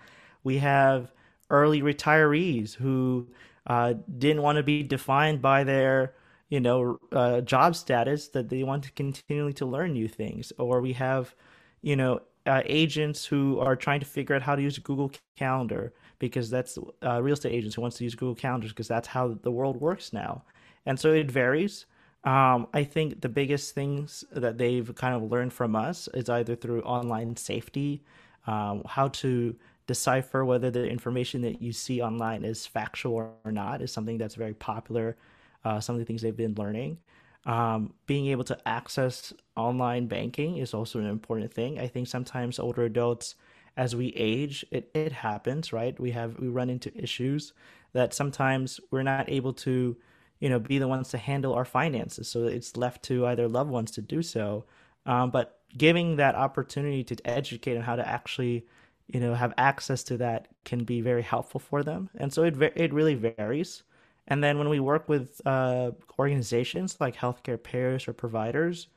We 0.45 0.59
have 0.59 1.13
early 1.51 1.83
retirees 1.83 2.75
who 2.75 3.29
uh, 3.67 3.95
didn't 4.19 4.43
want 4.43 4.57
to 4.57 4.63
be 4.63 4.83
defined 4.83 5.43
by 5.43 5.65
their 5.65 6.15
you 6.49 6.61
know 6.61 6.99
uh, 7.13 7.41
job 7.43 7.77
status 7.77 8.29
that 8.29 8.49
they 8.49 8.63
want 8.63 8.85
to 8.85 8.91
continually 8.93 9.53
to 9.55 9.67
learn 9.67 9.93
new 9.93 10.09
things 10.09 10.53
or 10.59 10.81
we 10.81 10.93
have 10.95 11.35
you 11.81 11.97
know 11.97 12.21
uh, 12.47 12.63
agents 12.67 13.25
who 13.25 13.59
are 13.61 13.77
trying 13.77 14.01
to 14.01 14.07
figure 14.07 14.35
out 14.35 14.43
how 14.43 14.57
to 14.57 14.63
use 14.63 14.79
Google 14.79 15.13
Calendar 15.37 15.93
because 16.23 16.49
that's 16.49 16.79
uh, 17.05 17.21
real 17.21 17.33
estate 17.33 17.51
agents 17.53 17.75
who 17.75 17.83
wants 17.83 17.97
to 17.97 18.05
use 18.05 18.15
Google 18.15 18.37
Calendars 18.37 18.71
because 18.71 18.87
that's 18.87 19.09
how 19.09 19.37
the 19.43 19.51
world 19.51 19.81
works 19.81 20.13
now. 20.13 20.45
And 20.87 20.97
so 20.99 21.11
it 21.11 21.29
varies. 21.29 21.87
Um, 22.23 22.69
I 22.73 22.85
think 22.85 23.23
the 23.23 23.29
biggest 23.29 23.75
things 23.75 24.25
that 24.31 24.57
they've 24.57 24.95
kind 24.95 25.17
of 25.17 25.33
learned 25.33 25.53
from 25.53 25.75
us 25.75 26.09
is 26.15 26.29
either 26.29 26.55
through 26.55 26.83
online 26.83 27.35
safety, 27.35 28.05
um, 28.47 28.83
how 28.87 29.09
to 29.09 29.57
decipher 29.89 30.45
whether 30.45 30.71
the 30.71 30.87
information 30.87 31.43
that 31.43 31.61
you 31.61 31.73
see 31.73 32.01
online 32.01 32.45
is 32.45 32.69
factual 32.69 33.35
or 33.45 33.51
not 33.51 33.83
is 33.83 33.91
something 33.91 34.17
that's 34.17 34.37
very 34.37 34.55
popular. 34.55 35.17
Uh, 35.65 35.81
some 35.81 35.97
of 35.97 35.99
the 35.99 36.05
things 36.05 36.23
they've 36.23 36.37
been 36.37 36.55
learning. 36.55 36.99
Um, 37.47 37.95
being 38.07 38.27
able 38.27 38.45
to 38.45 38.59
access 38.69 39.33
online 39.57 40.07
banking 40.07 40.59
is 40.59 40.73
also 40.73 41.01
an 41.01 41.07
important 41.07 41.53
thing. 41.53 41.81
I 41.81 41.89
think 41.89 42.07
sometimes 42.07 42.61
older 42.61 42.85
adults, 42.85 43.35
as 43.77 43.97
we 43.97 44.09
age, 44.17 44.65
it, 44.71 44.91
it 44.95 45.13
happens, 45.13 45.73
right? 45.73 45.99
We 45.99 46.11
have 46.13 46.39
we 46.39 46.49
run 46.49 46.71
into 46.71 46.97
issues 46.97 47.53
that 47.93 48.15
sometimes 48.15 48.81
we're 48.91 49.03
not 49.03 49.29
able 49.29 49.53
to, 49.53 49.97
you 50.41 50.49
know, 50.49 50.59
be 50.59 50.79
the 50.79 50.89
ones 50.89 51.09
to 51.11 51.19
handle 51.19 51.55
our 51.55 51.65
finances. 51.65 52.29
So 52.29 52.45
it's 52.45 52.77
left 52.77 53.03
to 53.05 53.27
either 53.27 53.49
loved 53.49 53.71
ones 53.71 53.91
to 53.93 54.03
do 54.03 54.23
so. 54.23 54.65
Um, 55.07 55.31
but 55.31 55.61
giving 55.77 56.17
that 56.17 56.35
opportunity 56.35 57.05
to 57.05 57.17
educate 57.25 57.77
on 57.77 57.83
how 57.83 57.97
to 57.97 58.07
actually, 58.07 58.67
you 59.09 59.21
know, 59.21 59.35
have 59.35 59.55
access 59.57 60.03
to 60.05 60.17
that 60.19 60.49
can 60.65 60.85
be 60.85 61.01
very 61.01 61.23
helpful 61.23 61.61
for 61.61 61.83
them. 61.83 62.11
And 62.17 62.33
so 62.33 62.45
it 62.45 62.61
it 62.77 62.93
really 62.93 63.15
varies. 63.15 63.83
And 64.29 64.43
then 64.43 64.59
when 64.59 64.69
we 64.69 64.81
work 64.81 65.09
with 65.09 65.41
uh, 65.47 65.93
organizations 66.19 67.01
like 67.01 67.17
healthcare 67.17 67.61
payers 67.63 68.07
or 68.07 68.13
providers, 68.13 68.89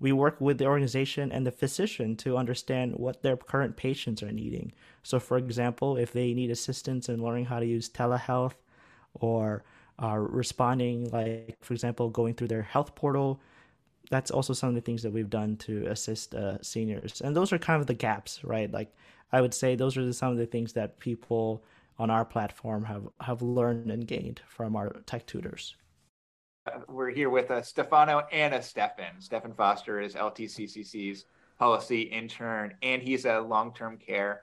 we 0.00 0.12
work 0.12 0.40
with 0.40 0.58
the 0.58 0.66
organization 0.66 1.30
and 1.30 1.46
the 1.46 1.52
physician 1.52 2.16
to 2.16 2.38
understand 2.38 2.96
what 2.96 3.22
their 3.22 3.36
current 3.36 3.76
patients 3.76 4.22
are 4.22 4.32
needing. 4.32 4.72
So, 5.02 5.20
for 5.20 5.36
example, 5.36 5.96
if 5.96 6.12
they 6.12 6.32
need 6.32 6.50
assistance 6.50 7.08
in 7.08 7.22
learning 7.22 7.44
how 7.44 7.60
to 7.60 7.66
use 7.66 7.88
telehealth 7.88 8.54
or 9.14 9.62
responding, 9.98 11.10
like, 11.10 11.58
for 11.60 11.74
example, 11.74 12.08
going 12.08 12.34
through 12.34 12.48
their 12.48 12.62
health 12.62 12.94
portal, 12.94 13.40
that's 14.10 14.30
also 14.30 14.54
some 14.54 14.70
of 14.70 14.74
the 14.74 14.80
things 14.80 15.02
that 15.02 15.12
we've 15.12 15.30
done 15.30 15.56
to 15.58 15.86
assist 15.86 16.34
uh, 16.34 16.60
seniors. 16.62 17.20
And 17.20 17.36
those 17.36 17.52
are 17.52 17.58
kind 17.58 17.80
of 17.80 17.86
the 17.86 17.94
gaps, 17.94 18.42
right? 18.42 18.72
Like, 18.72 18.92
I 19.32 19.40
would 19.40 19.54
say 19.54 19.76
those 19.76 19.96
are 19.96 20.12
some 20.12 20.32
of 20.32 20.38
the 20.38 20.46
things 20.46 20.72
that 20.72 20.98
people 20.98 21.62
on 21.98 22.10
our 22.10 22.24
platform 22.24 22.84
have 22.84 23.06
have 23.20 23.42
learned 23.42 23.90
and 23.90 24.06
gained 24.06 24.40
from 24.48 24.74
our 24.74 24.88
tech 25.04 25.26
tutors. 25.26 25.76
Uh, 26.66 26.80
we're 26.88 27.10
here 27.10 27.30
with 27.30 27.50
uh, 27.50 27.62
Stefano 27.62 28.22
and 28.32 28.52
a 28.52 28.62
Stefan. 28.62 29.18
Stefan 29.18 29.54
Foster 29.54 29.98
is 29.98 30.14
LTCCC's 30.14 31.24
policy 31.58 32.02
intern, 32.02 32.74
and 32.82 33.00
he's 33.00 33.24
a 33.24 33.40
long-term 33.40 33.96
care 33.96 34.42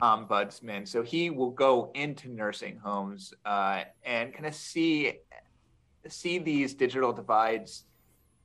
ombudsman. 0.00 0.86
So 0.86 1.02
he 1.02 1.30
will 1.30 1.50
go 1.50 1.90
into 1.94 2.28
nursing 2.28 2.78
homes 2.78 3.34
uh, 3.44 3.82
and 4.04 4.32
kind 4.32 4.46
of 4.46 4.54
see 4.54 5.14
see 6.08 6.38
these 6.38 6.74
digital 6.74 7.12
divides 7.12 7.86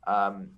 um, 0.08 0.50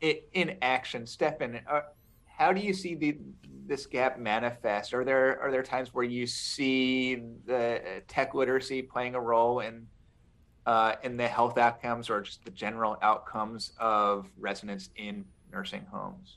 in 0.00 0.56
action. 0.62 1.06
Stefan, 1.06 1.60
uh, 1.70 1.82
how 2.26 2.52
do 2.52 2.60
you 2.60 2.72
see 2.72 2.96
the 2.96 3.18
this 3.66 3.86
gap 3.86 4.18
manifest? 4.18 4.94
Are 4.94 5.04
there 5.04 5.40
are 5.40 5.52
there 5.52 5.62
times 5.62 5.94
where 5.94 6.04
you 6.04 6.26
see 6.26 7.22
the 7.46 8.02
tech 8.08 8.34
literacy 8.34 8.82
playing 8.82 9.14
a 9.14 9.20
role 9.20 9.60
in 9.60 9.86
uh, 10.68 10.96
in 11.02 11.16
the 11.16 11.26
health 11.26 11.56
outcomes 11.56 12.10
or 12.10 12.20
just 12.20 12.44
the 12.44 12.50
general 12.50 12.98
outcomes 13.00 13.72
of 13.80 14.28
residents 14.38 14.90
in 14.96 15.24
nursing 15.50 15.86
homes? 15.90 16.36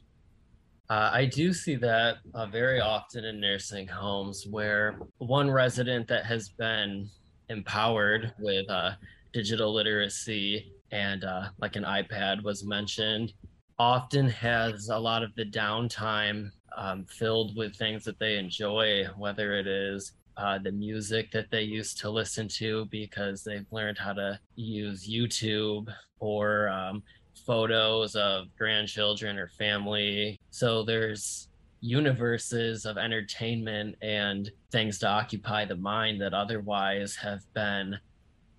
Uh, 0.90 1.10
I 1.14 1.26
do 1.26 1.52
see 1.52 1.76
that 1.76 2.20
uh, 2.34 2.46
very 2.46 2.80
often 2.80 3.26
in 3.26 3.42
nursing 3.42 3.88
homes 3.88 4.48
where 4.50 4.98
one 5.18 5.52
resident 5.52 6.08
that 6.08 6.26
has 6.26 6.48
been 6.48 7.10
empowered 7.50 8.34
with 8.40 8.70
uh, 8.70 8.92
digital 9.34 9.74
literacy 9.74 10.72
and 10.92 11.26
uh, 11.26 11.50
like 11.60 11.76
an 11.76 11.84
iPad 11.84 12.42
was 12.42 12.64
mentioned 12.64 13.34
often 13.80 14.30
has 14.30 14.88
a 14.88 14.98
lot 14.98 15.24
of 15.24 15.36
the 15.36 15.46
downtime 15.46 16.52
um, 16.78 17.04
filled 17.04 17.58
with 17.58 17.76
things 17.76 18.06
that 18.06 18.18
they 18.18 18.38
enjoy, 18.38 19.06
whether 19.18 19.56
it 19.58 19.68
is 19.68 20.14
uh, 20.42 20.58
the 20.58 20.72
music 20.72 21.32
that 21.32 21.52
they 21.52 21.62
used 21.62 22.00
to 22.00 22.10
listen 22.10 22.48
to 22.48 22.86
because 22.86 23.44
they've 23.44 23.66
learned 23.72 23.98
how 23.98 24.14
to 24.14 24.40
use 24.56 25.08
YouTube 25.08 25.88
or 26.20 26.68
um, 26.70 27.04
photos 27.46 28.16
of 28.16 28.48
grandchildren 28.58 29.38
or 29.38 29.48
family. 29.50 30.40
So 30.50 30.84
there's 30.84 31.48
universes 31.82 32.86
of 32.86 32.98
entertainment 32.98 33.96
and 34.02 34.52
things 34.72 35.00
to 35.00 35.08
occupy 35.08 35.66
the 35.66 35.76
mind 35.76 36.22
that 36.22 36.34
otherwise 36.34 37.16
have 37.16 37.42
been 37.54 37.98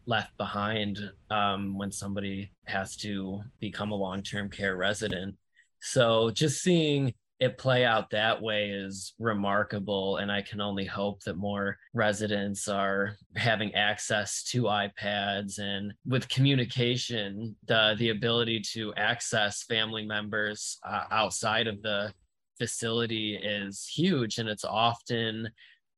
left 0.06 0.36
behind 0.36 0.98
um, 1.30 1.78
when 1.78 1.90
somebody 1.90 2.50
has 2.66 2.96
to 2.96 3.40
become 3.60 3.92
a 3.92 3.96
long-term 3.96 4.50
care 4.50 4.76
resident. 4.76 5.36
So 5.80 6.30
just 6.30 6.62
seeing 6.62 7.12
it 7.42 7.58
play 7.58 7.84
out 7.84 8.08
that 8.10 8.40
way 8.40 8.70
is 8.70 9.14
remarkable 9.18 10.18
and 10.18 10.30
i 10.30 10.40
can 10.40 10.60
only 10.60 10.84
hope 10.84 11.20
that 11.24 11.36
more 11.36 11.76
residents 11.92 12.68
are 12.68 13.16
having 13.34 13.74
access 13.74 14.44
to 14.44 14.62
ipads 14.62 15.58
and 15.58 15.92
with 16.06 16.28
communication 16.28 17.56
the 17.66 17.96
the 17.98 18.10
ability 18.10 18.60
to 18.60 18.94
access 18.94 19.64
family 19.64 20.06
members 20.06 20.78
uh, 20.88 21.02
outside 21.10 21.66
of 21.66 21.82
the 21.82 22.12
facility 22.58 23.34
is 23.34 23.88
huge 23.92 24.38
and 24.38 24.48
it's 24.48 24.64
often 24.64 25.50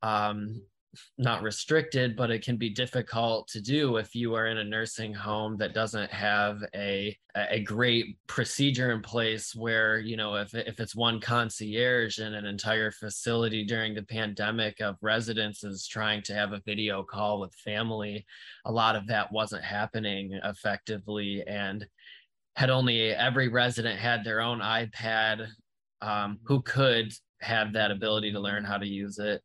um, 0.03 0.63
not 1.19 1.43
restricted, 1.43 2.17
but 2.17 2.31
it 2.31 2.45
can 2.45 2.57
be 2.57 2.71
difficult 2.71 3.49
to 3.49 3.61
do 3.61 3.97
if 3.97 4.15
you 4.15 4.35
are 4.35 4.47
in 4.47 4.59
a 4.59 4.65
nursing 4.65 5.13
home 5.13 5.57
that 5.59 5.75
doesn't 5.75 6.11
have 6.11 6.59
a 6.75 7.17
a 7.37 7.61
great 7.65 8.17
procedure 8.29 8.93
in 8.93 9.03
place 9.03 9.57
where 9.57 9.99
you 9.99 10.17
know 10.17 10.37
if 10.37 10.55
if 10.55 10.79
it's 10.79 10.95
one 10.95 11.21
concierge 11.21 12.19
in 12.19 12.33
an 12.35 12.45
entire 12.45 12.91
facility 12.91 13.65
during 13.65 13.95
the 13.95 14.05
pandemic 14.05 14.81
of 14.81 14.97
residents 15.03 15.65
is 15.65 15.87
trying 15.87 16.23
to 16.23 16.35
have 16.35 16.53
a 16.53 16.63
video 16.65 17.03
call 17.03 17.41
with 17.41 17.55
family, 17.55 18.25
a 18.65 18.73
lot 18.73 18.97
of 18.97 19.07
that 19.07 19.33
wasn't 19.33 19.65
happening 19.65 20.39
effectively 20.45 21.43
and 21.47 21.87
had 22.57 22.71
only 22.71 23.11
every 23.11 23.49
resident 23.49 23.99
had 23.99 24.25
their 24.25 24.41
own 24.41 24.61
iPad 24.61 25.49
um, 26.03 26.39
who 26.45 26.63
could 26.63 27.13
have 27.41 27.73
that 27.73 27.91
ability 27.91 28.33
to 28.33 28.41
learn 28.41 28.65
how 28.65 28.79
to 28.79 28.87
use 28.87 29.19
it 29.19 29.43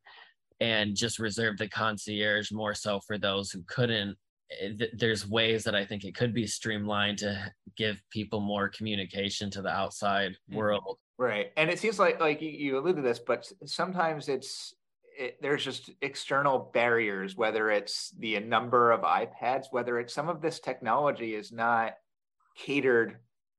and 0.60 0.96
just 0.96 1.20
reserve 1.20 1.58
the 1.58 1.68
concierge 1.68 2.52
more 2.52 2.74
so 2.74 3.00
for 3.06 3.18
those 3.18 3.52
who 3.52 3.64
couldn't 3.68 4.16
eh, 4.62 4.86
there's 4.98 5.28
ways 5.28 5.64
that 5.64 5.76
i 5.76 5.86
think 5.86 6.04
it 6.04 6.16
could 6.16 6.34
be 6.34 6.48
streamlined 6.48 7.18
to 7.18 7.52
give 7.78 8.02
people 8.12 8.40
more 8.40 8.70
communication 8.70 9.50
to 9.50 9.62
the 9.62 9.70
outside 9.70 10.32
mm-hmm. 10.32 10.58
world 10.58 10.98
right 11.18 11.52
and 11.58 11.70
it 11.70 11.80
seems 11.80 12.00
like 12.00 12.20
like 12.20 12.42
you 12.42 12.78
alluded 12.78 12.98
to 12.98 13.02
this 13.02 13.20
but 13.20 13.50
sometimes 13.66 14.30
it's 14.30 14.74
it, 15.18 15.38
there's 15.42 15.66
just 15.66 15.92
external 16.02 16.72
barriers 16.74 17.36
whether 17.36 17.70
it's 17.70 18.12
the 18.20 18.40
number 18.40 18.92
of 18.92 19.02
ipads 19.02 19.66
whether 19.72 20.00
it's 20.00 20.14
some 20.14 20.30
of 20.30 20.42
this 20.42 20.60
technology 20.60 21.36
is 21.36 21.52
not 21.52 21.94
catered 22.58 23.18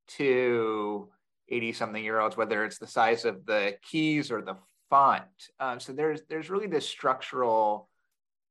to 0.09 1.09
80 1.51 1.73
something 1.73 2.03
year 2.03 2.21
olds 2.21 2.37
whether 2.37 2.65
it's 2.65 2.79
the 2.79 2.87
size 2.87 3.25
of 3.25 3.45
the 3.47 3.77
keys 3.83 4.31
or 4.31 4.43
the 4.43 4.57
font. 4.91 5.23
Um, 5.59 5.81
so 5.81 5.93
there's 5.93 6.23
there's 6.29 6.51
really 6.51 6.67
this 6.67 6.87
structural, 6.87 7.89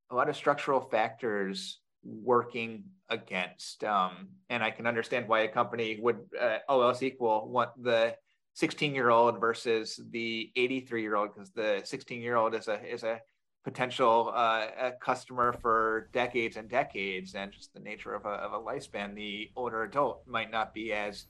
a 0.10 0.16
lot 0.16 0.30
of 0.30 0.36
structural 0.36 0.82
factors 0.82 1.80
working 2.04 2.86
against. 3.10 3.84
Um, 3.84 4.30
and 4.50 4.64
I 4.64 4.72
can 4.72 4.88
understand 4.88 5.28
why 5.28 5.42
a 5.42 5.48
company 5.48 6.00
would, 6.02 6.20
uh, 6.40 6.60
all 6.68 6.82
else 6.82 7.04
equal, 7.04 7.50
want 7.50 7.72
the 7.82 8.16
16 8.54 8.96
year 8.96 9.10
old 9.10 9.40
versus 9.40 10.00
the 10.12 10.52
83 10.56 11.02
year 11.02 11.16
old 11.16 11.34
because 11.34 11.52
the 11.52 11.82
16 11.84 12.22
year 12.22 12.36
old 12.36 12.56
is 12.56 12.68
a 12.68 12.82
is 12.84 13.04
a 13.04 13.20
potential 13.64 14.32
uh, 14.34 14.68
a 14.80 14.92
customer 15.02 15.54
for 15.62 16.10
decades 16.14 16.56
and 16.58 16.70
decades, 16.70 17.36
and 17.36 17.52
just 17.52 17.74
the 17.74 17.80
nature 17.80 18.14
of 18.14 18.26
a, 18.26 18.30
of 18.30 18.54
a 18.54 18.60
lifespan, 18.60 19.14
the 19.14 19.50
older 19.56 19.84
adult 19.84 20.24
might 20.26 20.52
not 20.52 20.74
be 20.74 20.94
as 20.94 21.26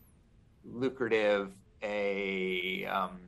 lucrative 0.63 1.51
a 1.81 2.85
um, 2.85 3.19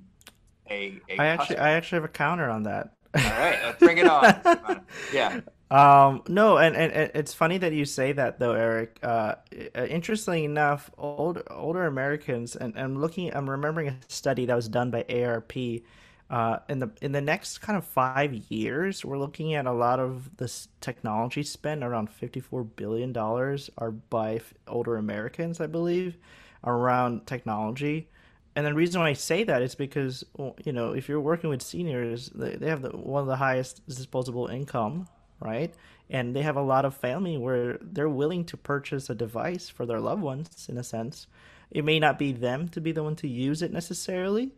a, 0.72 1.02
a 1.10 1.22
I 1.22 1.26
actually 1.28 1.58
I 1.58 1.72
actually 1.72 1.98
have 1.98 2.06
a 2.06 2.14
counter 2.14 2.50
on 2.50 2.64
that. 2.64 2.94
All 3.16 3.22
right, 3.24 3.60
let's 3.64 3.80
bring 3.80 3.98
it 3.98 4.08
on. 4.08 4.82
yeah. 5.14 5.42
Um, 5.70 6.24
no, 6.28 6.58
and, 6.58 6.76
and, 6.76 7.12
it's 7.16 7.34
funny 7.34 7.58
that 7.60 7.72
you 7.74 7.86
say 7.86 8.12
that 8.14 8.40
though, 8.40 8.54
Eric. 8.54 9.00
Uh, 9.04 9.36
uh 9.76 9.86
interestingly 9.86 10.46
enough, 10.46 10.92
old, 10.98 11.44
older 11.50 11.86
Americans, 11.86 12.56
and 12.56 12.78
I'm 12.78 13.00
looking, 13.00 13.34
I'm 13.34 13.50
remembering 13.50 13.90
a 13.90 13.98
study 14.08 14.46
that 14.46 14.56
was 14.56 14.68
done 14.68 14.92
by 14.92 15.04
AARP. 15.04 15.84
Uh, 16.30 16.60
in 16.70 16.80
the 16.80 16.90
in 17.02 17.12
the 17.12 17.20
next 17.20 17.58
kind 17.58 17.78
of 17.78 17.86
five 17.86 18.34
years, 18.50 19.04
we're 19.04 19.18
looking 19.18 19.54
at 19.54 19.66
a 19.66 19.72
lot 19.72 20.00
of 20.00 20.38
this 20.38 20.70
technology 20.80 21.44
spend. 21.44 21.84
Around 21.84 22.10
fifty 22.10 22.40
four 22.40 22.64
billion 22.64 23.12
dollars 23.12 23.70
are 23.78 23.92
by 23.92 24.40
older 24.68 24.96
Americans, 24.96 25.60
I 25.60 25.68
believe, 25.68 26.18
around 26.64 27.28
technology 27.28 28.08
and 28.56 28.66
the 28.66 28.74
reason 28.74 29.02
why 29.02 29.10
I 29.10 29.14
say 29.14 29.44
that 29.46 29.62
is 29.62 29.76
because 29.76 30.26
you 30.64 30.74
know 30.74 30.92
if 30.92 31.08
you're 31.08 31.22
working 31.22 31.50
with 31.50 31.62
seniors, 31.62 32.30
they, 32.36 32.68
have 32.68 32.82
the, 32.82 32.90
one 32.90 33.22
of 33.22 33.28
the 33.28 33.38
highest 33.38 33.86
disposable 33.88 34.48
income, 34.48 35.08
right? 35.40 35.74
And 36.10 36.36
they 36.36 36.42
have 36.42 36.58
a 36.58 36.62
lot 36.62 36.84
of 36.84 36.96
family 36.96 37.38
where 37.38 37.78
they're 37.82 38.10
willing 38.10 38.44
to 38.46 38.58
purchase 38.58 39.10
a 39.10 39.16
device 39.16 39.70
for 39.70 39.86
their 39.86 40.02
loved 40.02 40.22
ones. 40.22 40.68
In 40.70 40.78
a 40.78 40.84
sense, 40.84 41.28
it 41.70 41.86
may 41.86 42.00
not 42.00 42.20
be 42.20 42.34
them 42.34 42.68
to 42.70 42.82
be 42.82 42.92
the 42.92 43.04
one 43.04 43.16
to 43.18 43.28
use 43.28 43.62
it 43.62 43.72
necessarily, 43.72 44.52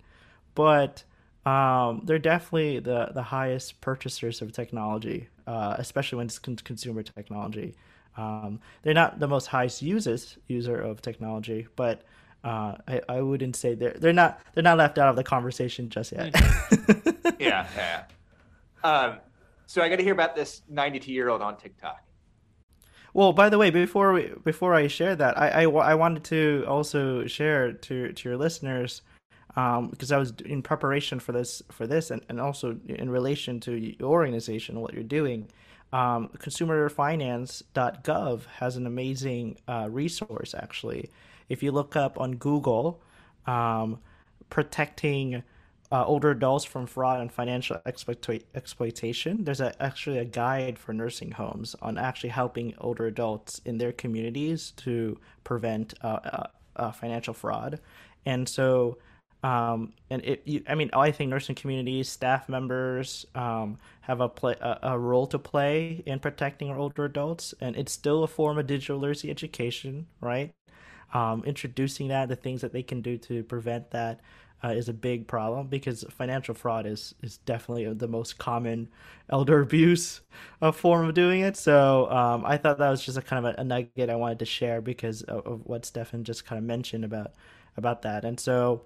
but 0.56 1.04
um, 1.46 2.02
they're 2.06 2.20
definitely 2.20 2.80
the 2.80 3.12
the 3.14 3.24
highest 3.24 3.80
purchasers 3.82 4.42
of 4.42 4.52
technology, 4.52 5.30
uh, 5.46 5.76
especially 5.78 6.18
when 6.18 6.28
it's 6.28 6.40
con- 6.40 6.56
consumer 6.56 7.04
technology. 7.04 7.76
Um, 8.18 8.60
they're 8.82 8.94
not 8.94 9.20
the 9.20 9.28
most 9.28 9.48
highest 9.48 9.82
users 9.82 10.38
user 10.48 10.80
of 10.80 11.02
technology, 11.02 11.68
but 11.76 12.04
uh, 12.44 12.76
I, 12.88 13.02
I 13.08 13.22
wouldn't 13.22 13.56
say 13.56 13.74
they're 13.74 13.96
they're 13.98 14.14
not 14.14 14.40
they're 14.54 14.64
not 14.64 14.78
left 14.78 14.98
out 14.98 15.10
of 15.10 15.16
the 15.16 15.24
conversation 15.24 15.90
just 15.90 16.12
yet. 16.12 16.36
yeah, 17.40 17.68
yeah. 17.76 18.04
Um, 18.84 19.18
so 19.66 19.82
I 19.82 19.90
got 19.90 19.98
to 19.98 20.04
hear 20.04 20.14
about 20.14 20.36
this 20.36 20.62
92 20.70 21.12
year 21.12 21.30
old 21.30 21.42
on 21.42 21.58
TikTok. 21.58 22.04
Well, 23.14 23.32
by 23.32 23.50
the 23.50 23.58
way, 23.58 23.70
before 23.70 24.12
we, 24.12 24.32
before 24.44 24.74
I 24.74 24.88
share 24.88 25.16
that, 25.16 25.38
I, 25.38 25.64
I, 25.64 25.66
I 25.66 25.96
wanted 25.96 26.24
to 26.26 26.66
also 26.68 27.26
share 27.28 27.72
to 27.72 28.12
to 28.12 28.30
your 28.30 28.38
listeners 28.38 29.04
um, 29.56 29.90
because 29.90 30.12
I 30.12 30.18
was 30.18 30.34
in 30.46 30.62
preparation 30.62 31.20
for 31.20 31.32
this 31.32 31.62
for 31.72 31.88
this 31.88 32.12
and, 32.12 32.22
and 32.28 32.42
also 32.42 32.78
in 32.88 33.10
relation 33.10 33.62
to 33.62 33.74
your 33.74 34.10
organization, 34.10 34.82
what 34.82 34.94
you're 34.94 35.04
doing. 35.04 35.48
Um, 35.94 36.30
consumerfinance.gov 36.40 38.46
has 38.58 38.76
an 38.78 38.88
amazing 38.88 39.60
uh, 39.68 39.88
resource 39.92 40.56
actually 40.58 41.12
if 41.50 41.64
you 41.64 41.72
look 41.72 41.96
up 41.96 42.20
on 42.20 42.36
Google, 42.36 43.02
um, 43.46 44.00
protecting 44.50 45.44
uh, 45.92 46.04
older 46.06 46.32
adults 46.32 46.66
from 46.66 46.88
fraud 46.88 47.22
and 47.22 47.32
financial 47.32 47.78
exploita- 47.86 48.44
exploitation, 48.56 49.44
there's 49.44 49.62
a, 49.62 49.80
actually 49.82 50.18
a 50.18 50.26
guide 50.26 50.80
for 50.80 50.92
nursing 50.92 51.32
homes 51.32 51.76
on 51.82 52.00
actually 52.00 52.32
helping 52.32 52.74
older 52.80 53.06
adults 53.06 53.62
in 53.64 53.78
their 53.78 53.92
communities 53.92 54.72
to 54.72 55.20
prevent 55.44 55.94
uh, 56.02 56.20
uh, 56.24 56.48
uh 56.76 56.92
financial 56.92 57.34
fraud. 57.34 57.80
And 58.26 58.50
so, 58.50 58.98
um, 59.44 59.94
and 60.10 60.24
it, 60.24 60.42
you, 60.46 60.64
I 60.68 60.74
mean, 60.74 60.90
I 60.94 61.12
think 61.12 61.30
nursing 61.30 61.56
communities, 61.56 62.10
staff 62.10 62.50
members 62.50 63.26
um, 63.36 63.78
have 64.02 64.22
a, 64.22 64.30
play, 64.30 64.56
a, 64.62 64.80
a, 64.84 65.00
role 65.00 65.28
to 65.28 65.38
play 65.38 66.02
in 66.06 66.20
protecting 66.20 66.70
our 66.70 66.80
older 66.80 67.04
adults, 67.06 67.54
and 67.60 67.76
it's 67.76 67.92
still 67.92 68.24
a 68.24 68.28
form 68.28 68.58
of 68.58 68.66
digital 68.66 68.98
literacy 68.98 69.30
education, 69.30 70.08
right? 70.22 70.54
Um, 71.14 71.44
introducing 71.46 72.10
that, 72.10 72.28
the 72.28 72.36
things 72.36 72.62
that 72.62 72.74
they 72.74 72.84
can 72.84 73.02
do 73.02 73.18
to 73.20 73.44
prevent 73.44 73.92
that 73.92 74.20
uh, 74.64 74.70
is 74.70 74.88
a 74.88 74.94
big 74.94 75.28
problem 75.28 75.68
because 75.68 76.06
financial 76.10 76.56
fraud 76.56 76.86
is 76.86 77.14
is 77.22 77.38
definitely 77.40 77.92
the 77.94 78.08
most 78.08 78.38
common 78.38 78.88
elder 79.30 79.62
abuse 79.68 80.22
uh, 80.62 80.72
form 80.72 81.08
of 81.08 81.14
doing 81.14 81.42
it. 81.42 81.58
So 81.58 82.10
um, 82.10 82.44
I 82.46 82.58
thought 82.58 82.78
that 82.78 82.90
was 82.90 83.04
just 83.04 83.18
a 83.18 83.22
kind 83.22 83.46
of 83.46 83.56
a, 83.56 83.62
a 83.62 83.64
nugget 83.64 84.10
I 84.10 84.16
wanted 84.16 84.40
to 84.40 84.46
share 84.46 84.82
because 84.82 85.22
of, 85.24 85.46
of, 85.46 85.66
what 85.66 85.86
Stefan 85.86 86.24
just 86.24 86.46
kind 86.46 86.58
of 86.58 86.64
mentioned 86.64 87.04
about 87.04 87.34
about 87.78 88.04
that. 88.04 88.24
And 88.24 88.40
so 88.40 88.84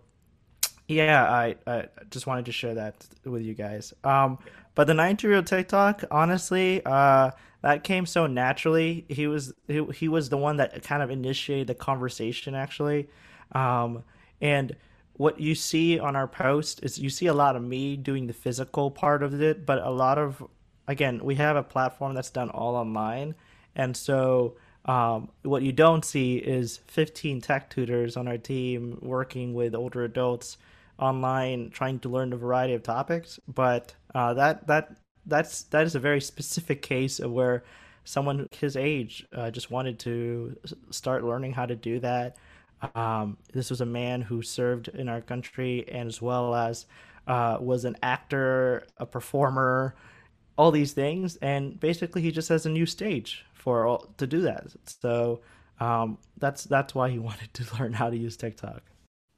yeah, 0.87 1.29
I, 1.29 1.55
I 1.67 1.85
just 2.09 2.27
wanted 2.27 2.45
to 2.45 2.51
share 2.51 2.73
that 2.75 3.05
with 3.25 3.43
you 3.43 3.53
guys. 3.53 3.93
Um, 4.03 4.39
but 4.73 4.87
the 4.87 4.93
90 4.93 5.27
year 5.27 5.35
old 5.37 5.47
TikTok, 5.47 6.03
honestly, 6.09 6.81
uh, 6.85 7.31
that 7.61 7.83
came 7.83 8.05
so 8.05 8.27
naturally. 8.27 9.05
He 9.09 9.27
was 9.27 9.53
he, 9.67 9.83
he 9.93 10.07
was 10.07 10.29
the 10.29 10.37
one 10.37 10.57
that 10.57 10.83
kind 10.83 11.01
of 11.01 11.09
initiated 11.09 11.67
the 11.67 11.75
conversation 11.75 12.55
actually. 12.55 13.09
Um, 13.53 14.03
and 14.41 14.75
what 15.13 15.39
you 15.39 15.55
see 15.55 15.99
on 15.99 16.15
our 16.15 16.27
post 16.27 16.81
is 16.83 16.99
you 16.99 17.09
see 17.09 17.25
a 17.27 17.33
lot 17.33 17.55
of 17.55 17.63
me 17.63 17.97
doing 17.97 18.27
the 18.27 18.33
physical 18.33 18.91
part 18.91 19.23
of 19.23 19.41
it, 19.41 19.65
but 19.65 19.79
a 19.79 19.89
lot 19.89 20.17
of 20.17 20.43
again, 20.87 21.23
we 21.23 21.35
have 21.35 21.55
a 21.55 21.63
platform 21.63 22.13
that's 22.13 22.29
done 22.29 22.49
all 22.49 22.75
online. 22.75 23.35
And 23.75 23.95
so 23.95 24.55
um, 24.85 25.29
what 25.43 25.63
you 25.63 25.71
don't 25.71 26.05
see 26.05 26.37
is 26.37 26.77
15 26.87 27.41
tech 27.41 27.69
tutors 27.69 28.15
on 28.15 28.27
our 28.27 28.37
team 28.37 28.97
working 29.01 29.53
with 29.53 29.75
older 29.75 30.03
adults 30.03 30.57
online 30.99 31.69
trying 31.69 31.99
to 31.99 32.09
learn 32.09 32.33
a 32.33 32.37
variety 32.37 32.73
of 32.73 32.81
topics 32.81 33.39
but 33.47 33.93
uh, 34.15 34.33
that 34.33 34.65
that 34.65 34.95
that's 35.27 35.63
that 35.63 35.85
is 35.85 35.95
a 35.95 35.99
very 35.99 36.21
specific 36.21 36.81
case 36.81 37.19
of 37.19 37.31
where 37.31 37.63
someone 38.03 38.47
his 38.51 38.77
age 38.77 39.27
uh, 39.35 39.51
just 39.51 39.69
wanted 39.69 39.99
to 39.99 40.55
start 40.89 41.23
learning 41.23 41.53
how 41.53 41.65
to 41.65 41.75
do 41.75 41.99
that. 41.99 42.37
Um, 42.95 43.37
this 43.53 43.69
was 43.69 43.81
a 43.81 43.85
man 43.85 44.21
who 44.21 44.41
served 44.41 44.87
in 44.89 45.09
our 45.09 45.21
country 45.21 45.85
and 45.91 46.07
as 46.07 46.21
well 46.21 46.55
as 46.55 46.85
uh, 47.27 47.57
was 47.59 47.85
an 47.85 47.97
actor, 48.01 48.85
a 48.97 49.05
performer, 49.05 49.95
all 50.57 50.71
these 50.71 50.93
things, 50.93 51.35
and 51.37 51.79
basically 51.79 52.21
he 52.21 52.31
just 52.31 52.49
has 52.49 52.65
a 52.65 52.69
new 52.69 52.85
stage 52.85 53.45
for 53.53 53.85
all, 53.85 54.05
to 54.17 54.25
do 54.25 54.41
that. 54.41 54.67
So 54.85 55.41
um, 55.79 56.17
that's 56.37 56.63
that's 56.63 56.95
why 56.95 57.09
he 57.09 57.19
wanted 57.29 57.53
to 57.55 57.77
learn 57.77 57.93
how 57.93 58.09
to 58.09 58.17
use 58.17 58.37
TikTok 58.37 58.83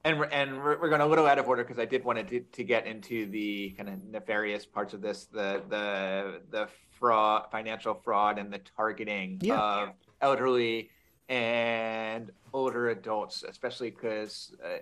and 0.09 0.19
we're, 0.19 0.25
and 0.25 0.57
we're, 0.57 0.81
we're 0.81 0.89
going 0.89 1.01
a 1.01 1.07
little 1.07 1.25
out 1.25 1.39
of 1.39 1.47
order 1.47 1.63
because 1.63 1.79
I 1.79 1.85
did 1.85 2.03
want 2.03 2.27
to 2.27 2.39
to 2.39 2.63
get 2.63 2.87
into 2.87 3.27
the 3.27 3.71
kind 3.77 3.89
of 3.89 4.03
nefarious 4.03 4.65
parts 4.65 4.93
of 4.93 5.01
this, 5.01 5.25
the 5.25 5.61
the 5.69 6.41
the 6.49 6.67
fraud, 6.99 7.45
financial 7.51 7.93
fraud, 7.93 8.39
and 8.39 8.51
the 8.51 8.59
targeting 8.75 9.39
yeah. 9.41 9.83
of 9.83 9.89
elderly 10.21 10.89
and 11.29 12.31
older 12.53 12.89
adults, 12.89 13.43
especially 13.43 13.91
because 13.91 14.55
uh, 14.63 14.77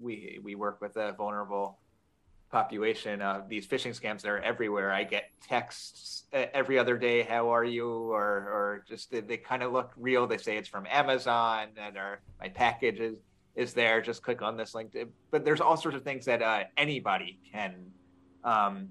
we 0.00 0.38
we 0.42 0.54
work 0.54 0.80
with 0.80 0.96
a 0.96 1.12
vulnerable 1.12 1.78
population 2.50 3.22
of 3.22 3.48
these 3.48 3.64
phishing 3.64 3.96
scams 3.96 4.22
that 4.22 4.28
are 4.28 4.40
everywhere. 4.40 4.92
I 4.92 5.04
get 5.04 5.30
texts 5.46 6.24
every 6.32 6.78
other 6.78 6.98
day, 6.98 7.22
"How 7.22 7.50
are 7.50 7.64
you?" 7.64 7.88
or 7.88 8.20
or 8.20 8.84
just 8.88 9.12
they, 9.12 9.20
they 9.20 9.36
kind 9.36 9.62
of 9.62 9.72
look 9.72 9.92
real. 9.96 10.26
They 10.26 10.38
say 10.38 10.56
it's 10.56 10.68
from 10.68 10.86
Amazon 10.90 11.68
and 11.76 11.96
or 11.96 12.20
my 12.40 12.48
package 12.48 13.00
is 13.54 13.72
there. 13.74 14.00
Just 14.00 14.22
click 14.22 14.42
on 14.42 14.56
this 14.56 14.74
link. 14.74 14.96
But 15.30 15.44
there's 15.44 15.60
all 15.60 15.76
sorts 15.76 15.96
of 15.96 16.04
things 16.04 16.24
that 16.26 16.42
uh, 16.42 16.64
anybody 16.76 17.40
can 17.52 17.86
um, 18.44 18.88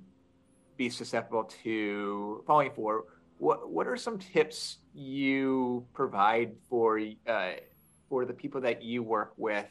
be 0.77 0.89
susceptible 0.89 1.45
to 1.63 2.43
falling 2.45 2.71
for. 2.75 3.05
What 3.37 3.69
What 3.69 3.87
are 3.87 3.97
some 3.97 4.19
tips 4.19 4.79
you 4.93 5.85
provide 5.93 6.53
for 6.69 6.99
uh, 7.27 7.51
for 8.09 8.25
the 8.25 8.33
people 8.33 8.61
that 8.61 8.81
you 8.83 9.03
work 9.03 9.33
with 9.37 9.67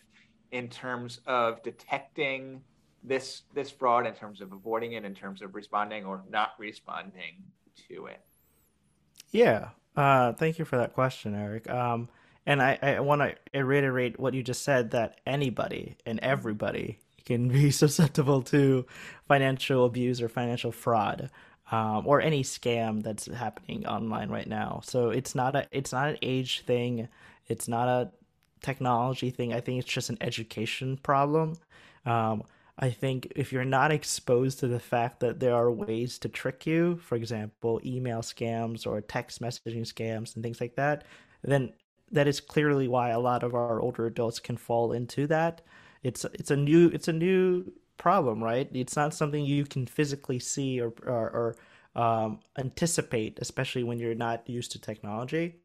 in 0.52 0.68
terms 0.68 1.20
of 1.26 1.62
detecting 1.62 2.62
this 3.04 3.42
this 3.54 3.70
fraud, 3.70 4.06
in 4.06 4.14
terms 4.14 4.40
of 4.40 4.52
avoiding 4.52 4.92
it, 4.92 5.04
in 5.04 5.14
terms 5.14 5.42
of 5.42 5.54
responding 5.54 6.04
or 6.04 6.24
not 6.30 6.50
responding 6.58 7.42
to 7.88 8.06
it? 8.06 8.20
Yeah. 9.30 9.70
Uh, 9.96 10.32
thank 10.32 10.58
you 10.58 10.64
for 10.64 10.76
that 10.76 10.94
question, 10.94 11.34
Eric. 11.34 11.68
Um, 11.68 12.08
and 12.48 12.62
I, 12.62 12.78
I 12.80 13.00
want 13.00 13.20
to 13.52 13.64
reiterate 13.64 14.18
what 14.18 14.32
you 14.32 14.42
just 14.42 14.62
said 14.62 14.92
that 14.92 15.20
anybody 15.26 15.98
and 16.06 16.18
everybody 16.20 16.98
can 17.26 17.48
be 17.48 17.70
susceptible 17.82 18.40
to 18.44 18.86
financial 19.28 19.84
abuse 19.84 20.22
or 20.22 20.30
financial 20.30 20.72
fraud. 20.72 21.30
Um, 21.70 22.06
or 22.06 22.22
any 22.22 22.42
scam 22.44 23.02
that's 23.02 23.26
happening 23.26 23.86
online 23.86 24.30
right 24.30 24.48
now. 24.48 24.80
So 24.84 25.10
it's 25.10 25.34
not 25.34 25.54
a 25.54 25.68
it's 25.70 25.92
not 25.92 26.08
an 26.08 26.16
age 26.22 26.62
thing. 26.62 27.08
It's 27.46 27.68
not 27.68 27.88
a 27.88 28.10
technology 28.62 29.28
thing. 29.28 29.52
I 29.52 29.60
think 29.60 29.78
it's 29.78 29.92
just 29.92 30.08
an 30.08 30.16
education 30.22 30.96
problem. 30.96 31.58
Um, 32.06 32.44
I 32.78 32.88
think 32.88 33.30
if 33.36 33.52
you're 33.52 33.66
not 33.66 33.92
exposed 33.92 34.60
to 34.60 34.66
the 34.66 34.80
fact 34.80 35.20
that 35.20 35.40
there 35.40 35.54
are 35.54 35.70
ways 35.70 36.18
to 36.20 36.30
trick 36.30 36.64
you, 36.64 36.96
for 37.02 37.16
example, 37.16 37.82
email 37.84 38.22
scams 38.22 38.86
or 38.86 39.02
text 39.02 39.42
messaging 39.42 39.82
scams 39.82 40.34
and 40.34 40.42
things 40.42 40.62
like 40.62 40.76
that, 40.76 41.04
then 41.42 41.74
that 42.12 42.28
is 42.28 42.40
clearly 42.40 42.88
why 42.88 43.10
a 43.10 43.20
lot 43.20 43.42
of 43.42 43.54
our 43.54 43.80
older 43.80 44.06
adults 44.06 44.40
can 44.40 44.56
fall 44.56 44.92
into 44.92 45.26
that. 45.26 45.62
It's 46.02 46.24
it's 46.34 46.50
a 46.50 46.56
new 46.56 46.88
it's 46.88 47.08
a 47.08 47.12
new 47.12 47.72
problem, 47.96 48.42
right? 48.42 48.68
It's 48.72 48.96
not 48.96 49.14
something 49.14 49.44
you 49.44 49.64
can 49.66 49.86
physically 49.86 50.38
see 50.38 50.80
or 50.80 50.92
or, 51.06 51.56
or 51.94 52.00
um, 52.00 52.40
anticipate, 52.58 53.38
especially 53.40 53.82
when 53.82 53.98
you're 53.98 54.14
not 54.14 54.48
used 54.48 54.72
to 54.72 54.80
technology. 54.80 55.56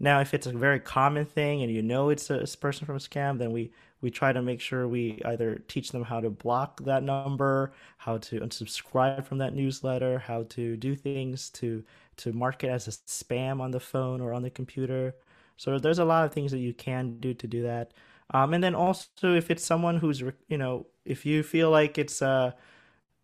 Now, 0.00 0.20
if 0.20 0.32
it's 0.32 0.46
a 0.46 0.52
very 0.52 0.80
common 0.80 1.24
thing 1.24 1.62
and 1.62 1.72
you 1.72 1.82
know 1.82 2.10
it's 2.10 2.30
a, 2.30 2.46
person 2.60 2.86
from 2.86 2.96
a 2.96 3.00
scam, 3.00 3.38
then 3.38 3.52
we 3.52 3.72
we 4.00 4.10
try 4.10 4.32
to 4.32 4.40
make 4.40 4.60
sure 4.60 4.86
we 4.86 5.20
either 5.24 5.56
teach 5.66 5.90
them 5.90 6.04
how 6.04 6.20
to 6.20 6.30
block 6.30 6.84
that 6.84 7.02
number, 7.02 7.72
how 7.96 8.18
to 8.18 8.40
unsubscribe 8.40 9.24
from 9.26 9.38
that 9.38 9.54
newsletter, 9.54 10.20
how 10.20 10.44
to 10.50 10.76
do 10.76 10.94
things 10.94 11.50
to 11.50 11.84
to 12.18 12.32
mark 12.32 12.64
it 12.64 12.68
as 12.68 12.86
a 12.88 12.92
spam 12.92 13.60
on 13.60 13.70
the 13.72 13.80
phone 13.80 14.20
or 14.20 14.32
on 14.32 14.42
the 14.42 14.50
computer. 14.50 15.14
So 15.58 15.78
there's 15.78 15.98
a 15.98 16.06
lot 16.06 16.24
of 16.24 16.32
things 16.32 16.52
that 16.52 16.60
you 16.60 16.72
can 16.72 17.18
do 17.20 17.34
to 17.34 17.46
do 17.46 17.62
that. 17.64 17.92
Um, 18.32 18.54
and 18.54 18.64
then 18.64 18.74
also 18.74 19.34
if 19.34 19.50
it's 19.50 19.64
someone 19.64 19.98
who's 19.98 20.22
you 20.48 20.58
know 20.58 20.86
if 21.04 21.26
you 21.26 21.42
feel 21.42 21.70
like 21.70 21.98
it's 21.98 22.22
a 22.22 22.54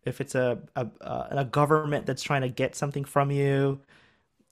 if 0.03 0.21
it's 0.21 0.35
a 0.35 0.59
a, 0.75 0.87
a 1.31 1.45
government 1.45 2.05
that's 2.05 2.23
trying 2.23 2.41
to 2.41 2.49
get 2.49 2.75
something 2.75 3.05
from 3.05 3.31
you, 3.31 3.81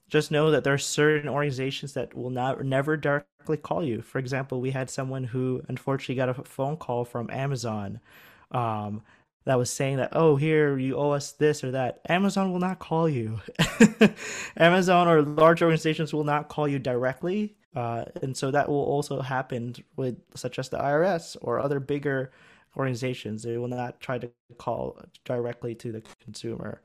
just 0.08 0.30
know 0.30 0.50
that 0.50 0.64
there 0.64 0.74
are 0.74 0.78
certain 0.78 1.28
organizations 1.28 1.94
that 1.94 2.14
will 2.14 2.30
not 2.30 2.64
never 2.64 2.96
directly 2.96 3.56
call 3.56 3.84
you. 3.84 4.02
For 4.02 4.18
example, 4.18 4.60
we 4.60 4.70
had 4.72 4.90
someone 4.90 5.24
who 5.24 5.62
unfortunately 5.68 6.16
got 6.16 6.28
a 6.28 6.34
phone 6.44 6.76
call 6.76 7.04
from 7.04 7.30
Amazon 7.30 8.00
um, 8.52 9.02
that 9.44 9.58
was 9.58 9.70
saying 9.70 9.96
that, 9.98 10.10
oh, 10.12 10.36
here 10.36 10.78
you 10.78 10.96
owe 10.96 11.10
us 11.10 11.32
this 11.32 11.64
or 11.64 11.70
that. 11.72 12.00
Amazon 12.08 12.52
will 12.52 12.60
not 12.60 12.78
call 12.78 13.08
you. 13.08 13.40
Amazon 14.56 15.08
or 15.08 15.22
large 15.22 15.62
organizations 15.62 16.14
will 16.14 16.24
not 16.24 16.48
call 16.48 16.68
you 16.68 16.78
directly. 16.78 17.56
Uh, 17.74 18.04
and 18.22 18.36
so 18.36 18.50
that 18.50 18.68
will 18.68 18.84
also 18.84 19.20
happen 19.20 19.74
with 19.96 20.16
such 20.34 20.58
as 20.58 20.68
the 20.68 20.78
IRS 20.78 21.36
or 21.40 21.58
other 21.58 21.80
bigger 21.80 22.30
organizations. 22.76 23.42
They 23.42 23.58
will 23.58 23.68
not 23.68 24.00
try 24.00 24.18
to 24.18 24.30
call 24.58 24.98
directly 25.24 25.74
to 25.76 25.92
the 25.92 26.02
consumer. 26.22 26.80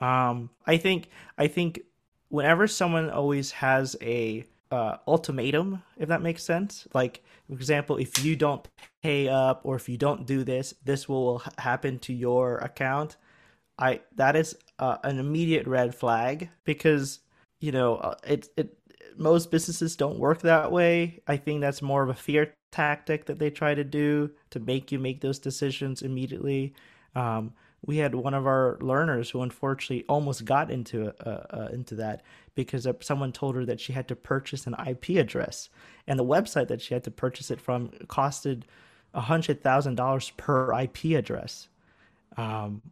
Um, 0.00 0.50
I 0.66 0.76
think 0.76 1.08
I 1.36 1.48
think 1.48 1.80
whenever 2.28 2.66
someone 2.66 3.10
always 3.10 3.50
has 3.52 3.96
a 4.00 4.44
uh, 4.70 4.96
ultimatum, 5.06 5.82
if 5.96 6.08
that 6.08 6.22
makes 6.22 6.42
sense. 6.42 6.86
Like, 6.92 7.22
for 7.48 7.54
example, 7.54 7.96
if 7.96 8.24
you 8.24 8.36
don't 8.36 8.66
pay 9.02 9.28
up 9.28 9.62
or 9.64 9.76
if 9.76 9.88
you 9.88 9.96
don't 9.96 10.26
do 10.26 10.44
this, 10.44 10.74
this 10.84 11.08
will 11.08 11.42
happen 11.58 11.98
to 12.00 12.12
your 12.12 12.58
account. 12.58 13.16
I 13.78 14.00
that 14.16 14.36
is 14.36 14.56
uh, 14.78 14.98
an 15.04 15.18
immediate 15.18 15.66
red 15.66 15.94
flag 15.94 16.50
because 16.64 17.20
you 17.60 17.72
know 17.72 17.96
uh, 17.96 18.14
it 18.26 18.48
it 18.56 18.77
most 19.16 19.50
businesses 19.50 19.96
don't 19.96 20.18
work 20.18 20.42
that 20.42 20.70
way. 20.72 21.20
I 21.26 21.36
think 21.36 21.60
that's 21.60 21.82
more 21.82 22.02
of 22.02 22.08
a 22.08 22.14
fear 22.14 22.54
tactic 22.70 23.26
that 23.26 23.38
they 23.38 23.50
try 23.50 23.74
to 23.74 23.84
do 23.84 24.30
to 24.50 24.60
make 24.60 24.92
you 24.92 24.98
make 24.98 25.20
those 25.20 25.38
decisions 25.38 26.02
immediately. 26.02 26.74
Um, 27.14 27.52
we 27.84 27.98
had 27.98 28.14
one 28.14 28.34
of 28.34 28.46
our 28.46 28.76
learners 28.80 29.30
who 29.30 29.42
unfortunately 29.42 30.04
almost 30.08 30.44
got 30.44 30.70
into 30.70 31.14
uh, 31.26 31.46
uh, 31.56 31.68
into 31.72 31.94
that 31.96 32.22
because 32.54 32.86
someone 33.00 33.32
told 33.32 33.54
her 33.54 33.64
that 33.64 33.80
she 33.80 33.92
had 33.92 34.08
to 34.08 34.16
purchase 34.16 34.66
an 34.66 34.74
IP 34.86 35.10
address, 35.10 35.68
and 36.06 36.18
the 36.18 36.24
website 36.24 36.68
that 36.68 36.82
she 36.82 36.94
had 36.94 37.04
to 37.04 37.10
purchase 37.10 37.50
it 37.50 37.60
from 37.60 37.88
costed 38.06 38.64
hundred 39.14 39.62
thousand 39.62 39.94
dollars 39.94 40.30
per 40.36 40.78
IP 40.80 41.16
address. 41.16 41.68
Um, 42.36 42.82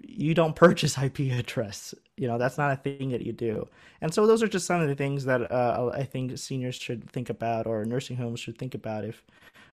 you 0.00 0.34
don't 0.34 0.56
purchase 0.56 0.96
IP 1.02 1.20
address. 1.32 1.94
You 2.16 2.28
know 2.28 2.38
that's 2.38 2.58
not 2.58 2.72
a 2.72 2.76
thing 2.76 3.10
that 3.10 3.22
you 3.22 3.32
do. 3.32 3.68
And 4.00 4.12
so 4.12 4.26
those 4.26 4.42
are 4.42 4.48
just 4.48 4.66
some 4.66 4.80
of 4.80 4.88
the 4.88 4.94
things 4.94 5.24
that 5.24 5.50
uh, 5.50 5.90
I 5.94 6.04
think 6.04 6.36
seniors 6.38 6.76
should 6.76 7.10
think 7.10 7.30
about, 7.30 7.66
or 7.66 7.84
nursing 7.84 8.16
homes 8.16 8.40
should 8.40 8.58
think 8.58 8.74
about 8.74 9.04
if 9.04 9.24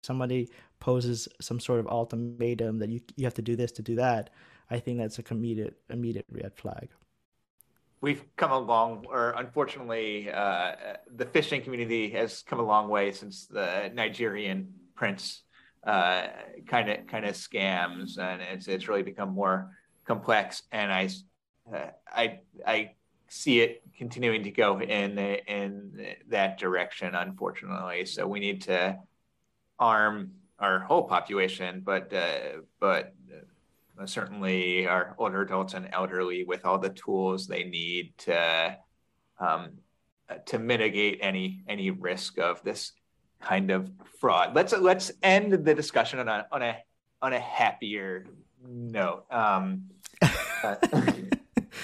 somebody 0.02 0.48
poses 0.78 1.26
some 1.40 1.58
sort 1.58 1.80
of 1.80 1.88
ultimatum 1.88 2.78
that 2.78 2.90
you 2.90 3.00
you 3.16 3.24
have 3.24 3.34
to 3.34 3.42
do 3.42 3.56
this 3.56 3.72
to 3.72 3.82
do 3.82 3.96
that 3.96 4.30
I 4.70 4.78
think 4.78 4.98
that's 4.98 5.18
a 5.18 5.22
immediate 5.30 5.76
immediate 5.90 6.26
red 6.30 6.54
flag. 6.54 6.88
We've 8.00 8.24
come 8.36 8.52
a 8.52 8.58
long, 8.58 9.06
or 9.08 9.30
unfortunately, 9.36 10.30
uh, 10.30 10.72
the 11.14 11.24
phishing 11.24 11.64
community 11.64 12.10
has 12.10 12.42
come 12.42 12.60
a 12.60 12.64
long 12.64 12.88
way 12.88 13.10
since 13.12 13.46
the 13.46 13.90
Nigerian 13.94 14.72
prince 14.94 15.42
kind 15.84 16.90
of 16.90 17.06
kind 17.06 17.24
of 17.24 17.34
scams, 17.34 18.18
and 18.18 18.42
it's 18.42 18.68
it's 18.68 18.88
really 18.88 19.02
become 19.02 19.30
more 19.30 19.70
complex. 20.06 20.62
And 20.72 20.92
I 20.92 21.08
uh, 21.72 21.90
I 22.08 22.40
I 22.66 22.90
see 23.28 23.60
it 23.60 23.82
continuing 23.96 24.44
to 24.44 24.50
go 24.50 24.80
in 24.80 25.18
in 25.18 26.06
that 26.28 26.58
direction, 26.58 27.14
unfortunately. 27.14 28.06
So 28.06 28.26
we 28.26 28.40
need 28.40 28.62
to 28.62 28.98
arm 29.78 30.32
our 30.58 30.78
whole 30.80 31.04
population, 31.04 31.82
but 31.84 32.12
uh, 32.12 32.60
but 32.80 33.14
uh, 34.00 34.06
certainly 34.06 34.86
our 34.86 35.14
older 35.18 35.42
adults 35.42 35.74
and 35.74 35.88
elderly 35.92 36.44
with 36.44 36.64
all 36.64 36.78
the 36.78 36.90
tools 36.90 37.46
they 37.46 37.64
need 37.64 38.16
to 38.18 38.76
um, 39.38 39.72
to 40.46 40.58
mitigate 40.58 41.18
any 41.20 41.62
any 41.68 41.90
risk 41.90 42.38
of 42.38 42.62
this 42.62 42.92
kind 43.40 43.70
of 43.70 43.90
fraud. 44.20 44.54
Let's 44.54 44.72
let's 44.72 45.12
end 45.22 45.52
the 45.52 45.74
discussion 45.74 46.18
on 46.20 46.28
a 46.28 46.46
on 46.52 46.62
a 46.62 46.76
on 47.22 47.32
a 47.32 47.40
happier 47.40 48.26
note. 48.66 49.24
Um, 49.30 49.82
uh, 50.22 50.76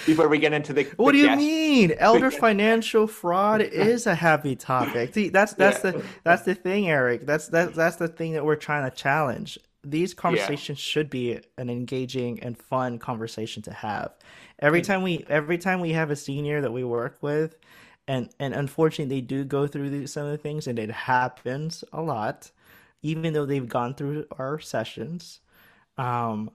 before 0.05 0.27
we 0.27 0.37
get 0.37 0.53
into 0.53 0.73
the, 0.73 0.83
the 0.83 0.95
what 0.95 1.11
do 1.11 1.17
you 1.17 1.35
mean 1.35 1.93
elder 1.97 2.31
financial 2.31 3.07
fraud 3.07 3.61
is 3.61 4.07
a 4.07 4.15
happy 4.15 4.55
topic 4.55 5.13
see 5.13 5.29
that's 5.29 5.53
that's 5.55 5.83
yeah. 5.83 5.91
the 5.91 6.05
that's 6.23 6.43
the 6.43 6.55
thing 6.55 6.89
eric 6.89 7.25
that's 7.25 7.47
that, 7.49 7.73
that's 7.73 7.97
the 7.97 8.07
thing 8.07 8.33
that 8.33 8.43
we're 8.43 8.55
trying 8.55 8.89
to 8.89 8.95
challenge 8.95 9.57
these 9.83 10.13
conversations 10.13 10.79
yeah. 10.79 10.91
should 10.91 11.09
be 11.09 11.39
an 11.57 11.69
engaging 11.69 12.41
and 12.41 12.57
fun 12.57 12.99
conversation 12.99 13.61
to 13.63 13.73
have. 13.73 14.13
Every 14.59 14.81
time 14.81 15.01
we 15.01 15.25
every 15.27 15.57
time 15.57 15.81
we 15.81 15.91
have 15.91 16.09
a 16.09 16.15
senior 16.15 16.61
that 16.61 16.71
we 16.71 16.83
work 16.83 17.17
with, 17.21 17.57
and 18.07 18.29
and 18.39 18.53
unfortunately 18.53 19.15
they 19.15 19.21
do 19.21 19.43
go 19.43 19.67
through 19.67 19.89
these, 19.89 20.13
some 20.13 20.25
of 20.25 20.31
the 20.31 20.37
things, 20.37 20.67
and 20.67 20.79
it 20.79 20.89
happens 20.89 21.83
a 21.91 22.01
lot, 22.01 22.51
even 23.01 23.33
though 23.33 23.45
they've 23.45 23.67
gone 23.67 23.93
through 23.93 24.25
our 24.37 24.59
sessions. 24.59 25.41
Um, 25.97 26.49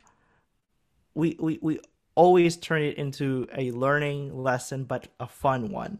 we 1.18 1.36
we 1.40 1.58
we 1.60 1.80
always 2.14 2.56
turn 2.56 2.80
it 2.82 2.96
into 2.96 3.48
a 3.56 3.72
learning 3.72 4.40
lesson, 4.40 4.84
but 4.84 5.08
a 5.18 5.26
fun 5.26 5.70
one, 5.70 5.98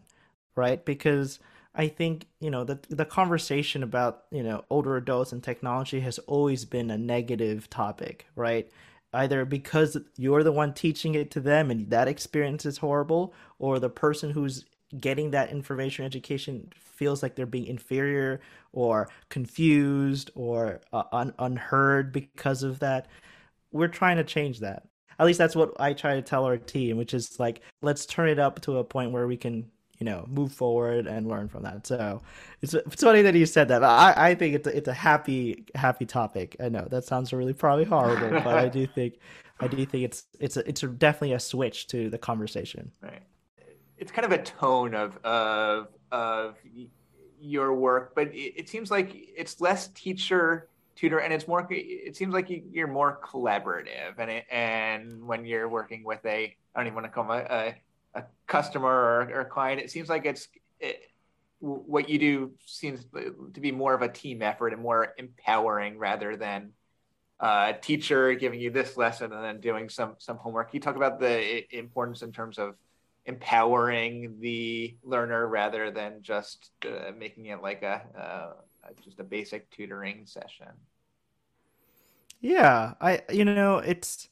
right? 0.55 0.83
Because 0.85 1.39
I 1.75 1.89
think 1.89 2.25
you 2.39 2.49
know 2.49 2.63
the 2.63 2.79
the 2.89 3.05
conversation 3.05 3.83
about 3.83 4.23
you 4.31 4.41
know 4.41 4.63
older 4.69 4.95
adults 4.95 5.33
and 5.33 5.43
technology 5.43 5.99
has 5.99 6.19
always 6.19 6.63
been 6.63 6.89
a 6.89 6.97
negative 6.97 7.69
topic, 7.69 8.27
right? 8.35 8.71
Either 9.11 9.43
because 9.43 9.97
you're 10.15 10.43
the 10.43 10.53
one 10.53 10.73
teaching 10.73 11.15
it 11.15 11.31
to 11.31 11.41
them 11.41 11.69
and 11.69 11.89
that 11.89 12.07
experience 12.07 12.65
is 12.65 12.77
horrible, 12.77 13.33
or 13.59 13.77
the 13.77 13.89
person 13.89 14.31
who's 14.31 14.63
getting 15.01 15.31
that 15.31 15.51
information 15.51 16.05
education 16.05 16.71
feels 16.75 17.21
like 17.21 17.35
they're 17.35 17.45
being 17.45 17.65
inferior 17.67 18.39
or 18.71 19.09
confused 19.27 20.31
or 20.33 20.79
uh, 20.93 21.03
un- 21.11 21.33
unheard 21.39 22.13
because 22.13 22.63
of 22.63 22.79
that. 22.79 23.07
We're 23.71 23.87
trying 23.89 24.17
to 24.17 24.23
change 24.23 24.59
that. 24.61 24.83
At 25.19 25.25
least 25.25 25.37
that's 25.37 25.55
what 25.55 25.73
I 25.79 25.93
try 25.93 26.15
to 26.15 26.21
tell 26.21 26.45
our 26.45 26.57
team, 26.57 26.97
which 26.97 27.13
is 27.13 27.39
like, 27.39 27.61
let's 27.81 28.05
turn 28.05 28.29
it 28.29 28.39
up 28.39 28.61
to 28.61 28.77
a 28.77 28.83
point 28.83 29.11
where 29.11 29.27
we 29.27 29.37
can 29.37 29.69
you 29.99 30.05
know 30.05 30.25
move 30.29 30.51
forward 30.51 31.07
and 31.07 31.27
learn 31.27 31.47
from 31.47 31.63
that. 31.63 31.85
So 31.85 32.21
it's, 32.61 32.73
it's 32.73 33.03
funny 33.03 33.21
that 33.21 33.35
you 33.35 33.45
said 33.45 33.67
that. 33.67 33.83
I 33.83 34.13
i 34.29 34.35
think 34.35 34.55
it's 34.55 34.67
a, 34.67 34.75
it's 34.75 34.87
a 34.87 34.93
happy 34.93 35.65
happy 35.75 36.05
topic. 36.05 36.55
I 36.59 36.69
know 36.69 36.87
that 36.89 37.03
sounds 37.03 37.31
really 37.33 37.53
probably 37.53 37.85
horrible 37.85 38.29
but 38.41 38.55
i 38.55 38.67
do 38.67 38.87
think 38.87 39.19
i 39.59 39.67
do 39.67 39.85
think 39.85 40.05
it's 40.05 40.23
it's 40.39 40.57
a, 40.57 40.67
it's 40.67 40.83
a, 40.83 40.87
definitely 40.87 41.33
a 41.33 41.39
switch 41.39 41.87
to 41.87 42.09
the 42.09 42.17
conversation. 42.17 42.91
Right. 43.01 43.21
It's 43.97 44.11
kind 44.11 44.25
of 44.25 44.31
a 44.31 44.41
tone 44.41 44.95
of 44.95 45.17
of 45.23 45.87
of 46.11 46.57
your 47.41 47.73
work 47.73 48.15
but 48.15 48.33
it, 48.33 48.53
it 48.55 48.69
seems 48.69 48.89
like 48.89 49.11
it's 49.35 49.59
less 49.61 49.89
teacher 49.89 50.69
tutor 50.99 51.19
and 51.19 51.31
it's 51.33 51.47
more 51.47 51.65
it 51.69 52.15
seems 52.15 52.33
like 52.33 52.47
you're 52.49 52.87
more 52.87 53.19
collaborative 53.23 54.17
and 54.17 54.29
it, 54.29 54.45
and 54.51 55.23
when 55.25 55.45
you're 55.45 55.69
working 55.69 56.03
with 56.03 56.23
a 56.25 56.55
i 56.75 56.79
don't 56.79 56.87
even 56.87 56.95
want 56.95 57.05
to 57.05 57.11
call 57.11 57.23
them 57.23 57.45
a, 57.49 57.53
a 57.53 57.75
a 58.15 58.23
customer 58.47 58.89
or, 58.89 59.21
or 59.33 59.41
a 59.41 59.45
client, 59.45 59.81
it 59.81 59.91
seems 59.91 60.09
like 60.09 60.25
it's 60.25 60.47
it, 60.79 61.11
what 61.59 62.07
you 62.09 62.17
do 62.17 62.51
seems 62.65 63.05
to 63.53 63.59
be 63.59 63.71
more 63.71 63.93
of 63.93 64.01
a 64.01 64.07
team 64.07 64.41
effort 64.41 64.71
and 64.71 64.81
more 64.81 65.13
empowering 65.17 65.97
rather 65.97 66.37
than 66.37 66.71
a 67.41 67.75
teacher 67.81 68.33
giving 68.33 68.59
you 68.61 68.71
this 68.71 68.95
lesson 68.95 69.33
and 69.33 69.43
then 69.43 69.59
doing 69.59 69.89
some 69.89 70.15
some 70.19 70.37
homework. 70.37 70.73
You 70.73 70.79
talk 70.79 70.95
about 70.95 71.19
the 71.19 71.77
importance 71.77 72.21
in 72.21 72.31
terms 72.31 72.57
of 72.57 72.75
empowering 73.25 74.37
the 74.39 74.95
learner 75.03 75.47
rather 75.47 75.91
than 75.91 76.21
just 76.21 76.71
uh, 76.85 77.11
making 77.17 77.47
it 77.47 77.61
like 77.61 77.83
a 77.83 78.01
uh, 78.17 78.91
just 79.03 79.19
a 79.19 79.23
basic 79.23 79.69
tutoring 79.69 80.25
session. 80.25 80.67
Yeah, 82.41 82.93
I 83.01 83.21
you 83.31 83.43
know 83.45 83.77
it's 83.79 84.29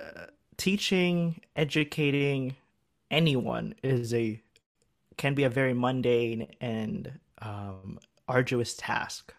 uh, 0.00 0.26
teaching, 0.56 1.40
educating, 1.56 2.56
anyone 3.10 3.74
is 3.82 4.14
a 4.14 4.40
can 5.18 5.34
be 5.34 5.44
a 5.44 5.50
very 5.50 5.74
mundane 5.74 6.48
and 6.60 7.20
um, 7.42 8.00
arduous 8.28 8.74
task. 8.76 9.34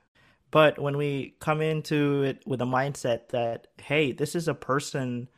But 0.51 0.79
when 0.79 0.97
we 0.97 1.35
come 1.39 1.61
into 1.61 2.23
it 2.23 2.43
with 2.47 2.61
a 2.61 2.65
mindset 2.65 3.29
that, 3.29 3.67
hey, 3.81 4.11
this 4.13 4.35
is 4.35 4.47
a 4.47 4.55
person, 4.55 5.29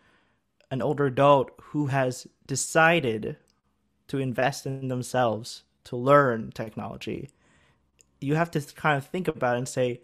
an 0.72 0.82
older 0.82 1.08
adult 1.08 1.52
who 1.62 1.88
has 1.88 2.28
decided 2.48 3.38
to 4.08 4.20
invest 4.20 4.66
in 4.66 4.90
themselves 4.90 5.64
to 5.86 5.98
learn 5.98 6.52
technology, 6.54 7.30
you 8.22 8.36
have 8.36 8.52
to 8.52 8.62
kind 8.76 8.98
of 8.98 9.06
think 9.08 9.28
about 9.28 9.56
it 9.56 9.60
and 9.60 9.68
say, 9.70 10.02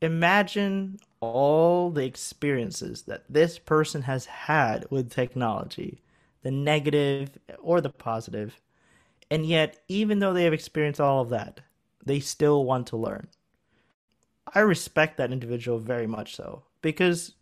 imagine 0.00 0.98
all 1.20 1.90
the 1.90 2.04
experiences 2.04 3.02
that 3.02 3.24
this 3.28 3.58
person 3.58 4.02
has 4.02 4.26
had 4.26 4.86
with 4.90 5.10
technology 5.10 6.02
the 6.42 6.50
negative 6.50 7.30
or 7.60 7.80
the 7.80 7.90
positive. 7.90 8.60
And 9.30 9.46
yet, 9.46 9.78
even 9.88 10.18
though 10.18 10.32
they 10.32 10.44
have 10.44 10.52
experienced 10.52 11.00
all 11.00 11.20
of 11.20 11.28
that, 11.30 11.60
they 12.04 12.20
still 12.20 12.64
want 12.64 12.86
to 12.88 12.96
learn. 12.96 13.28
I 14.54 14.60
respect 14.60 15.16
that 15.18 15.32
individual 15.32 15.78
very 15.78 16.06
much 16.06 16.34
so 16.34 16.62
because 16.82 17.34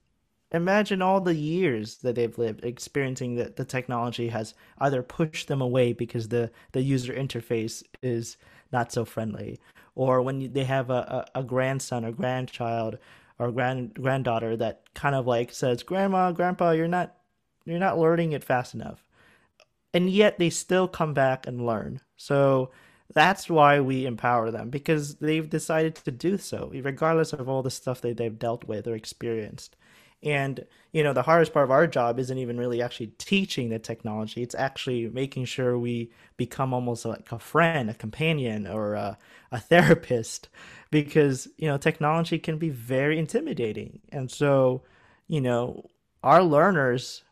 imagine 0.51 1.01
all 1.01 1.21
the 1.21 1.35
years 1.35 1.99
that 1.99 2.17
they've 2.17 2.37
lived 2.37 2.65
experiencing 2.65 3.37
that 3.37 3.57
the 3.57 3.65
technology 3.65 4.29
has 4.29 4.55
either 4.79 5.03
pushed 5.03 5.49
them 5.49 5.63
away 5.63 5.93
because 5.93 6.29
the, 6.29 6.51
the 6.73 6.83
user 6.83 7.15
interface 7.15 7.83
is 8.03 8.37
not 8.73 8.93
so 8.93 9.05
friendly, 9.05 9.59
or 9.99 10.23
when 10.23 10.53
they 10.53 10.63
have 10.63 10.91
a, 10.91 11.27
a, 11.35 11.41
a 11.41 11.43
grandson 11.43 12.05
or 12.05 12.13
grandchild 12.13 12.97
or 13.37 13.51
grand 13.51 13.95
granddaughter 13.95 14.57
that 14.57 14.83
kind 14.95 15.15
of 15.15 15.27
like 15.27 15.53
says, 15.53 15.83
"Grandma, 15.83 16.31
Grandpa, 16.31 16.71
you're 16.71 16.87
not 16.89 17.17
you're 17.65 17.81
not 17.81 17.99
learning 17.99 18.33
it 18.33 18.45
fast 18.45 18.75
enough," 18.75 19.05
and 19.93 20.09
yet 20.09 20.39
they 20.39 20.51
still 20.51 20.87
come 20.87 21.15
back 21.15 21.47
and 21.49 21.67
learn. 21.67 22.01
So 22.17 22.71
that's 23.13 23.51
why 23.51 23.81
we 23.81 24.07
empower 24.07 24.53
them 24.53 24.71
because 24.71 25.17
they've 25.17 25.51
decided 25.51 25.97
to 25.97 26.13
do 26.13 26.39
so, 26.39 26.71
regardless 26.73 27.33
of 27.33 27.49
all 27.49 27.65
the 27.65 27.71
stuff 27.71 28.01
that 28.03 28.19
they've 28.19 28.39
dealt 28.39 28.65
with 28.65 28.87
or 28.87 28.95
experienced. 28.95 29.77
And, 30.23 30.67
you 30.93 31.05
know, 31.05 31.13
the 31.13 31.23
hardest 31.23 31.53
part 31.53 31.65
of 31.65 31.71
our 31.71 31.87
job 31.87 32.19
isn't 32.19 32.39
even 32.39 32.59
really 32.59 32.83
actually 32.83 33.13
teaching 33.19 33.69
the 33.69 33.79
technology. 33.79 34.43
It's 34.43 34.55
actually 34.55 35.09
making 35.09 35.45
sure 35.45 35.79
we 35.79 36.11
become 36.37 36.75
almost 36.75 37.05
like 37.05 37.31
a 37.31 37.39
friend, 37.39 37.89
a 37.89 37.95
companion, 37.95 38.67
or 38.67 38.95
a, 38.95 39.19
a 39.53 39.61
therapist 39.61 40.49
because, 40.91 41.49
you 41.57 41.69
know, 41.69 41.79
technology 41.79 42.39
can 42.39 42.59
be 42.59 42.71
very 42.71 43.19
intimidating. 43.19 44.01
And 44.11 44.31
so, 44.31 44.83
you 45.29 45.41
know, 45.41 45.89
our 46.25 46.43
learners 46.43 47.23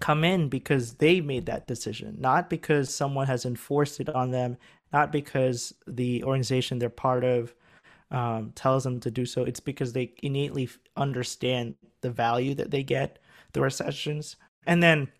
come 0.00 0.24
in 0.24 0.48
because 0.48 0.94
they 0.94 1.20
made 1.20 1.46
that 1.46 1.66
decision, 1.66 2.16
not 2.18 2.48
because 2.48 2.92
someone 2.92 3.26
has 3.26 3.44
enforced 3.44 4.00
it 4.00 4.08
on 4.08 4.30
them, 4.30 4.56
not 4.92 5.12
because 5.12 5.74
the 5.86 6.24
organization 6.24 6.78
they're 6.78 6.88
part 6.88 7.22
of 7.22 7.54
um, 8.12 8.52
tells 8.54 8.84
them 8.84 9.00
to 9.00 9.10
do 9.10 9.26
so. 9.26 9.42
It's 9.42 9.60
because 9.60 9.92
they 9.92 10.12
innately 10.22 10.68
understand 10.96 11.74
the 12.02 12.10
value 12.10 12.54
that 12.54 12.70
they 12.70 12.82
get 12.82 13.18
through 13.52 13.64
our 13.64 13.70
sessions. 13.70 14.36
And 14.66 14.82
then 14.82 15.10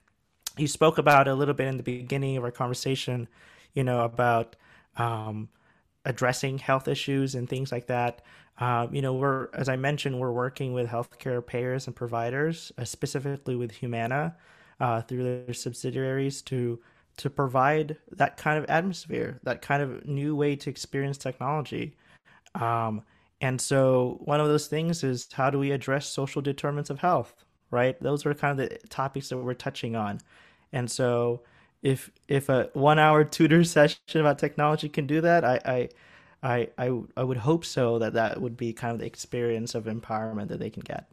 you 0.56 0.68
spoke 0.68 0.98
about 0.98 1.26
a 1.26 1.34
little 1.34 1.54
bit 1.54 1.66
in 1.66 1.78
the 1.78 1.82
beginning 1.82 2.36
of 2.36 2.44
our 2.44 2.50
conversation, 2.50 3.28
you 3.72 3.82
know, 3.82 4.04
about 4.04 4.56
um, 4.96 5.48
addressing 6.04 6.58
health 6.58 6.86
issues 6.86 7.34
and 7.34 7.48
things 7.48 7.72
like 7.72 7.86
that. 7.86 8.22
Um, 8.58 8.94
you 8.94 9.00
know, 9.00 9.14
we're 9.14 9.48
as 9.54 9.68
I 9.68 9.76
mentioned, 9.76 10.20
we're 10.20 10.30
working 10.30 10.74
with 10.74 10.86
healthcare 10.88 11.44
payers 11.44 11.86
and 11.86 11.96
providers, 11.96 12.70
uh, 12.76 12.84
specifically 12.84 13.56
with 13.56 13.72
Humana 13.72 14.36
uh, 14.78 15.00
through 15.00 15.44
their 15.46 15.54
subsidiaries 15.54 16.42
to 16.42 16.78
to 17.18 17.30
provide 17.30 17.96
that 18.12 18.36
kind 18.36 18.58
of 18.58 18.64
atmosphere, 18.68 19.40
that 19.42 19.62
kind 19.62 19.82
of 19.82 20.06
new 20.06 20.36
way 20.36 20.56
to 20.56 20.70
experience 20.70 21.18
technology. 21.18 21.96
Um, 22.54 23.02
and 23.40 23.60
so 23.60 24.18
one 24.24 24.40
of 24.40 24.46
those 24.46 24.68
things 24.68 25.02
is 25.02 25.28
how 25.32 25.50
do 25.50 25.58
we 25.58 25.72
address 25.72 26.06
social 26.06 26.40
determinants 26.40 26.90
of 26.90 27.00
health, 27.00 27.34
right? 27.70 28.00
Those 28.00 28.24
are 28.24 28.34
kind 28.34 28.58
of 28.58 28.68
the 28.68 28.78
topics 28.88 29.28
that 29.28 29.38
we're 29.38 29.54
touching 29.54 29.96
on. 29.96 30.20
And 30.72 30.90
so 30.90 31.42
if 31.82 32.10
if 32.28 32.48
a 32.48 32.70
one 32.74 32.98
hour 32.98 33.24
tutor 33.38 33.64
session 33.64 33.98
about 34.14 34.38
technology 34.38 34.88
can 34.88 35.06
do 35.06 35.20
that, 35.22 35.44
I 35.44 35.60
I 35.64 35.88
I 36.42 36.68
I, 36.78 37.00
I 37.16 37.24
would 37.24 37.36
hope 37.36 37.64
so 37.64 37.98
that 37.98 38.14
that 38.14 38.40
would 38.40 38.56
be 38.56 38.72
kind 38.72 38.92
of 38.92 39.00
the 39.00 39.06
experience 39.06 39.74
of 39.74 39.84
empowerment 39.84 40.48
that 40.48 40.60
they 40.60 40.70
can 40.70 40.82
get. 40.82 41.06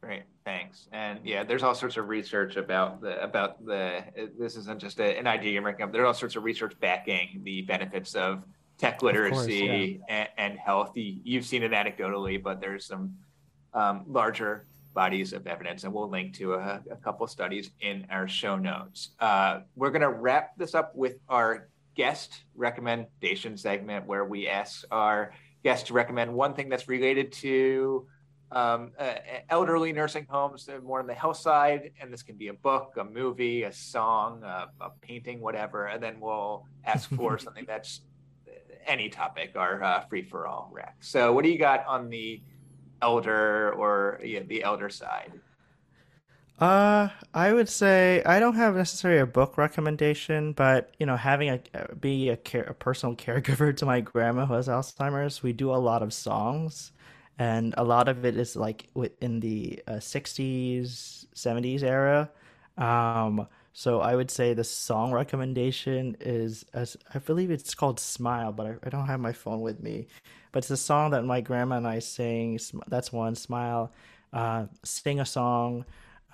Great, 0.00 0.22
thanks. 0.44 0.88
And 0.92 1.18
yeah, 1.24 1.42
there's 1.42 1.62
all 1.62 1.74
sorts 1.74 1.96
of 1.96 2.08
research 2.08 2.56
about 2.56 3.00
the 3.02 3.22
about 3.22 3.64
the. 3.66 4.02
This 4.38 4.56
isn't 4.56 4.80
just 4.80 5.00
a, 5.00 5.18
an 5.18 5.26
idea 5.26 5.52
you're 5.52 5.62
making 5.62 5.82
up. 5.82 5.92
There's 5.92 6.06
all 6.06 6.14
sorts 6.14 6.36
of 6.36 6.44
research 6.44 6.72
backing 6.80 7.40
the 7.42 7.62
benefits 7.62 8.14
of 8.14 8.44
tech 8.78 9.02
literacy 9.02 9.32
course, 9.34 9.48
yeah. 9.48 9.96
and, 10.08 10.28
and, 10.38 10.58
health. 10.58 10.92
You've 10.94 11.44
seen 11.44 11.62
it 11.62 11.72
anecdotally, 11.72 12.42
but 12.42 12.60
there's 12.60 12.86
some 12.86 13.14
um, 13.74 14.04
larger 14.06 14.66
bodies 14.94 15.32
of 15.32 15.46
evidence, 15.46 15.84
and 15.84 15.92
we'll 15.92 16.08
link 16.08 16.34
to 16.34 16.54
a, 16.54 16.80
a 16.90 16.96
couple 16.96 17.26
studies 17.26 17.70
in 17.80 18.06
our 18.10 18.26
show 18.28 18.56
notes. 18.56 19.10
Uh, 19.20 19.60
we're 19.76 19.90
going 19.90 20.02
to 20.02 20.10
wrap 20.10 20.56
this 20.56 20.74
up 20.74 20.94
with 20.94 21.16
our 21.28 21.68
guest 21.94 22.44
recommendation 22.54 23.56
segment, 23.56 24.06
where 24.06 24.24
we 24.24 24.48
ask 24.48 24.84
our 24.90 25.32
guests 25.64 25.88
to 25.88 25.92
recommend 25.92 26.32
one 26.32 26.54
thing 26.54 26.68
that's 26.68 26.88
related 26.88 27.32
to 27.32 28.06
um, 28.50 28.92
uh, 28.98 29.14
elderly 29.50 29.92
nursing 29.92 30.26
homes, 30.28 30.68
uh, 30.68 30.80
more 30.82 31.00
on 31.00 31.06
the 31.06 31.14
health 31.14 31.36
side, 31.36 31.90
and 32.00 32.12
this 32.12 32.22
can 32.22 32.36
be 32.36 32.48
a 32.48 32.54
book, 32.54 32.94
a 32.96 33.04
movie, 33.04 33.64
a 33.64 33.72
song, 33.72 34.42
a, 34.42 34.68
a 34.80 34.90
painting, 35.02 35.40
whatever. 35.40 35.86
And 35.86 36.02
then 36.02 36.18
we'll 36.20 36.64
ask 36.84 37.10
for 37.10 37.38
something 37.46 37.64
that's 37.66 38.00
any 38.86 39.08
topic 39.08 39.52
are 39.56 39.82
uh, 39.82 40.00
free 40.02 40.22
for 40.22 40.46
all 40.46 40.70
Rex. 40.72 40.92
So, 41.00 41.32
what 41.32 41.44
do 41.44 41.50
you 41.50 41.58
got 41.58 41.86
on 41.86 42.08
the 42.10 42.40
elder 43.02 43.72
or 43.72 44.20
the 44.22 44.62
elder 44.62 44.88
side? 44.88 45.32
Uh, 46.58 47.08
I 47.34 47.52
would 47.52 47.68
say 47.68 48.20
I 48.26 48.40
don't 48.40 48.56
have 48.56 48.74
necessarily 48.74 49.20
a 49.20 49.26
book 49.26 49.56
recommendation, 49.56 50.52
but 50.52 50.92
you 50.98 51.06
know, 51.06 51.16
having 51.16 51.50
a 51.50 51.94
be 52.00 52.30
a, 52.30 52.36
care, 52.36 52.64
a 52.64 52.74
personal 52.74 53.14
caregiver 53.16 53.76
to 53.76 53.86
my 53.86 54.00
grandma 54.00 54.46
who 54.46 54.54
has 54.54 54.66
Alzheimer's, 54.66 55.42
we 55.42 55.52
do 55.52 55.70
a 55.70 55.76
lot 55.76 56.02
of 56.02 56.12
songs, 56.12 56.92
and 57.38 57.74
a 57.78 57.84
lot 57.84 58.08
of 58.08 58.24
it 58.24 58.36
is 58.36 58.56
like 58.56 58.88
in 59.20 59.38
the 59.40 59.80
uh, 59.86 59.92
'60s, 59.94 61.26
'70s 61.34 61.82
era. 61.84 62.28
Um, 62.76 63.46
so 63.78 64.00
I 64.00 64.16
would 64.16 64.28
say 64.28 64.54
the 64.54 64.64
song 64.64 65.12
recommendation 65.12 66.16
is 66.18 66.64
as 66.74 66.96
I 67.14 67.20
believe 67.20 67.52
it's 67.52 67.76
called 67.76 68.00
Smile, 68.00 68.50
but 68.50 68.66
I, 68.66 68.74
I, 68.82 68.88
don't 68.88 69.06
have 69.06 69.20
my 69.20 69.30
phone 69.30 69.60
with 69.60 69.80
me. 69.80 70.08
But 70.50 70.64
it's 70.64 70.70
a 70.72 70.76
song 70.76 71.12
that 71.12 71.24
my 71.24 71.40
grandma 71.40 71.76
and 71.76 71.86
I 71.86 72.00
sing. 72.00 72.58
That's 72.88 73.12
one. 73.12 73.36
Smile. 73.36 73.92
Uh, 74.32 74.66
sing 74.82 75.20
a 75.20 75.24
song. 75.24 75.84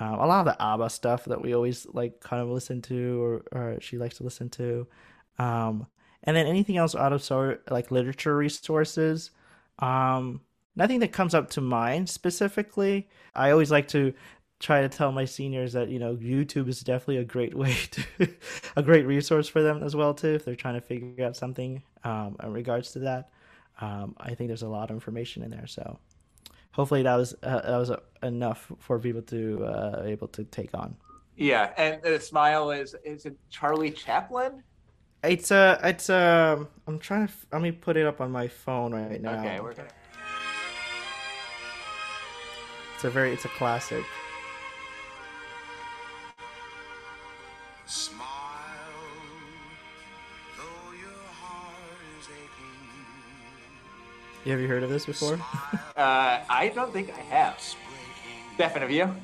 Um, 0.00 0.14
a 0.20 0.26
lot 0.26 0.46
of 0.46 0.56
the 0.56 0.62
ABBA 0.62 0.88
stuff 0.88 1.26
that 1.26 1.42
we 1.42 1.54
always 1.54 1.86
like 1.92 2.18
kind 2.18 2.40
of 2.40 2.48
listen 2.48 2.80
to 2.80 3.22
or, 3.22 3.42
or 3.52 3.78
she 3.78 3.98
likes 3.98 4.16
to 4.16 4.24
listen 4.24 4.48
to. 4.48 4.86
Um, 5.38 5.86
and 6.22 6.34
then 6.34 6.46
anything 6.46 6.78
else 6.78 6.94
out 6.94 7.12
of 7.12 7.22
sort 7.22 7.70
like 7.70 7.90
literature 7.90 8.38
resources. 8.38 9.32
Um, 9.80 10.40
nothing 10.76 11.00
that 11.00 11.12
comes 11.12 11.34
up 11.34 11.50
to 11.50 11.60
mind 11.60 12.08
specifically. 12.08 13.06
I 13.34 13.50
always 13.50 13.70
like 13.70 13.88
to 13.88 14.14
try 14.64 14.80
to 14.80 14.88
tell 14.88 15.12
my 15.12 15.26
seniors 15.26 15.74
that 15.74 15.90
you 15.90 15.98
know 15.98 16.16
YouTube 16.16 16.68
is 16.68 16.80
definitely 16.80 17.18
a 17.18 17.24
great 17.24 17.54
way 17.62 17.76
to 17.90 18.28
a 18.76 18.82
great 18.82 19.06
resource 19.06 19.46
for 19.46 19.62
them 19.62 19.82
as 19.82 19.94
well 19.94 20.14
too 20.14 20.34
if 20.34 20.44
they're 20.44 20.56
trying 20.56 20.74
to 20.74 20.80
figure 20.80 21.24
out 21.24 21.36
something 21.36 21.82
um, 22.02 22.36
in 22.42 22.52
regards 22.52 22.92
to 22.92 23.00
that. 23.00 23.30
Um, 23.80 24.16
I 24.18 24.34
think 24.34 24.48
there's 24.48 24.62
a 24.62 24.68
lot 24.68 24.90
of 24.90 24.96
information 24.96 25.42
in 25.42 25.50
there, 25.50 25.66
so 25.66 25.98
hopefully 26.72 27.02
that 27.02 27.14
was 27.14 27.34
uh, 27.42 27.60
that 27.60 27.76
was 27.76 27.90
uh, 27.90 28.00
enough 28.22 28.72
for 28.78 28.98
people 28.98 29.22
to 29.22 29.64
uh, 29.64 30.02
able 30.04 30.28
to 30.28 30.44
take 30.44 30.74
on. 30.74 30.96
Yeah, 31.36 31.72
and 31.76 32.00
the 32.02 32.18
smile 32.18 32.70
is 32.70 32.96
is 33.04 33.26
it 33.26 33.36
Charlie 33.50 33.90
Chaplin? 33.90 34.62
It's 35.22 35.50
a 35.50 35.78
it's 35.84 36.08
a 36.08 36.66
I'm 36.86 36.98
trying 36.98 37.26
to 37.26 37.32
let 37.52 37.60
me 37.60 37.72
put 37.72 37.98
it 37.98 38.06
up 38.06 38.20
on 38.22 38.30
my 38.30 38.48
phone 38.48 38.94
right 38.94 39.20
now. 39.20 39.40
Okay, 39.40 39.60
we're 39.60 39.74
gonna. 39.74 39.88
It's 42.94 43.04
a 43.04 43.10
very 43.10 43.32
it's 43.32 43.44
a 43.44 43.48
classic. 43.48 44.04
You 54.44 54.52
have 54.52 54.60
you 54.60 54.68
heard 54.68 54.82
of 54.82 54.90
this 54.90 55.06
before? 55.06 55.34
uh, 55.96 56.40
I 56.48 56.70
don't 56.74 56.92
think 56.92 57.10
I 57.10 57.20
have. 57.34 57.58
Stefan, 58.54 58.82
have 58.82 58.90
you? 58.90 59.14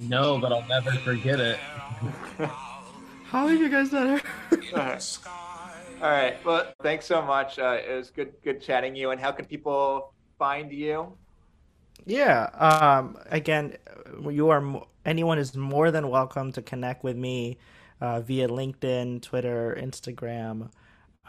No, 0.00 0.38
but 0.38 0.52
I'll 0.52 0.66
never 0.66 0.90
forget 0.90 1.38
it. 1.38 1.58
How 3.26 3.46
have 3.46 3.60
you 3.60 3.68
guys 3.68 3.92
not 3.92 4.20
heard? 4.20 4.64
All 6.02 6.10
right. 6.10 6.44
Well, 6.44 6.72
thanks 6.82 7.06
so 7.06 7.22
much. 7.22 7.58
Uh, 7.58 7.78
it 7.88 7.94
was 7.94 8.10
good, 8.10 8.32
good 8.42 8.60
chatting 8.60 8.96
you. 8.96 9.10
And 9.10 9.20
how 9.20 9.32
can 9.32 9.46
people 9.46 10.12
find 10.38 10.70
you? 10.72 11.12
Yeah. 12.04 12.44
Um, 12.54 13.16
again, 13.30 13.76
you 14.28 14.48
are 14.50 14.82
anyone 15.04 15.38
is 15.38 15.56
more 15.56 15.90
than 15.90 16.08
welcome 16.10 16.52
to 16.52 16.62
connect 16.62 17.02
with 17.02 17.16
me 17.16 17.58
uh, 18.00 18.20
via 18.20 18.48
LinkedIn, 18.48 19.22
Twitter, 19.22 19.78
Instagram. 19.80 20.70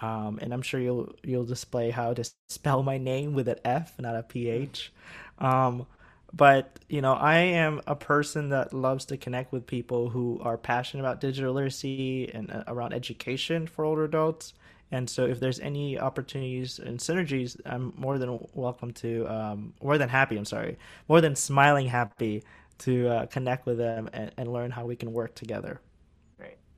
Um, 0.01 0.39
and 0.41 0.53
I'm 0.53 0.61
sure 0.61 0.79
you'll 0.79 1.13
you'll 1.23 1.45
display 1.45 1.89
how 1.89 2.13
to 2.13 2.23
spell 2.49 2.83
my 2.83 2.97
name 2.97 3.33
with 3.33 3.47
an 3.47 3.59
F, 3.65 3.99
not 3.99 4.15
a 4.15 4.23
PH. 4.23 4.91
Um, 5.39 5.85
but 6.33 6.79
you 6.89 7.01
know, 7.01 7.13
I 7.13 7.37
am 7.37 7.81
a 7.87 7.95
person 7.95 8.49
that 8.49 8.73
loves 8.73 9.05
to 9.05 9.17
connect 9.17 9.51
with 9.51 9.65
people 9.65 10.09
who 10.09 10.39
are 10.43 10.57
passionate 10.57 11.03
about 11.03 11.21
digital 11.21 11.53
literacy 11.53 12.29
and 12.33 12.51
uh, 12.51 12.63
around 12.67 12.93
education 12.93 13.67
for 13.67 13.85
older 13.85 14.03
adults. 14.03 14.53
And 14.91 15.09
so, 15.09 15.25
if 15.25 15.39
there's 15.39 15.59
any 15.59 15.99
opportunities 15.99 16.79
and 16.79 16.99
synergies, 16.99 17.59
I'm 17.65 17.93
more 17.97 18.17
than 18.17 18.39
welcome 18.53 18.93
to, 18.93 19.25
um, 19.27 19.73
more 19.83 19.97
than 19.97 20.07
happy. 20.09 20.37
I'm 20.37 20.45
sorry, 20.45 20.77
more 21.09 21.19
than 21.19 21.35
smiling 21.35 21.87
happy 21.87 22.43
to 22.79 23.07
uh, 23.09 23.25
connect 23.25 23.65
with 23.65 23.77
them 23.77 24.09
and, 24.13 24.31
and 24.37 24.53
learn 24.53 24.71
how 24.71 24.85
we 24.85 24.95
can 24.95 25.11
work 25.11 25.35
together 25.35 25.81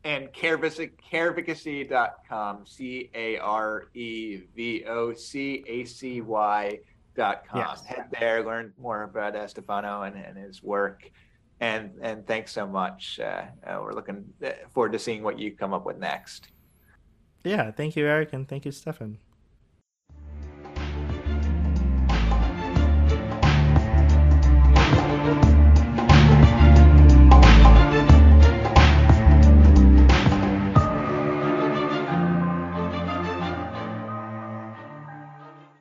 and 0.10 0.34
carevocacy.com, 0.34 2.65
C 2.65 3.12
A 3.13 3.38
R 3.38 3.89
E 3.93 4.41
V 4.56 4.84
O 4.88 5.13
C 5.13 5.63
A 5.67 5.86
C 5.86 6.22
Y 6.22 6.80
Yes. 7.54 7.86
Head 7.86 8.06
there, 8.17 8.41
learn 8.43 8.74
more 8.80 9.04
about 9.04 9.36
uh, 9.36 9.45
Stefano 9.45 10.04
and, 10.04 10.15
and 10.15 10.38
his 10.38 10.63
work. 10.63 11.12
And 11.60 11.91
and 12.02 12.26
thanks 12.26 12.54
so 12.54 12.65
much. 12.65 13.19
Uh, 13.19 13.43
uh, 13.67 13.80
we're 13.82 13.91
looking 13.93 14.24
uh, 14.43 14.52
forward 14.74 14.93
to 14.93 15.00
seeing 15.00 15.22
what 15.22 15.38
you 15.38 15.52
come 15.52 15.74
up 15.74 15.86
with 15.86 15.98
next. 15.98 16.48
Yeah, 17.43 17.72
thank 17.72 17.98
you, 17.98 18.08
Eric, 18.08 18.34
and 18.34 18.48
thank 18.48 18.65
you, 18.65 18.72
Stefan. 18.72 19.19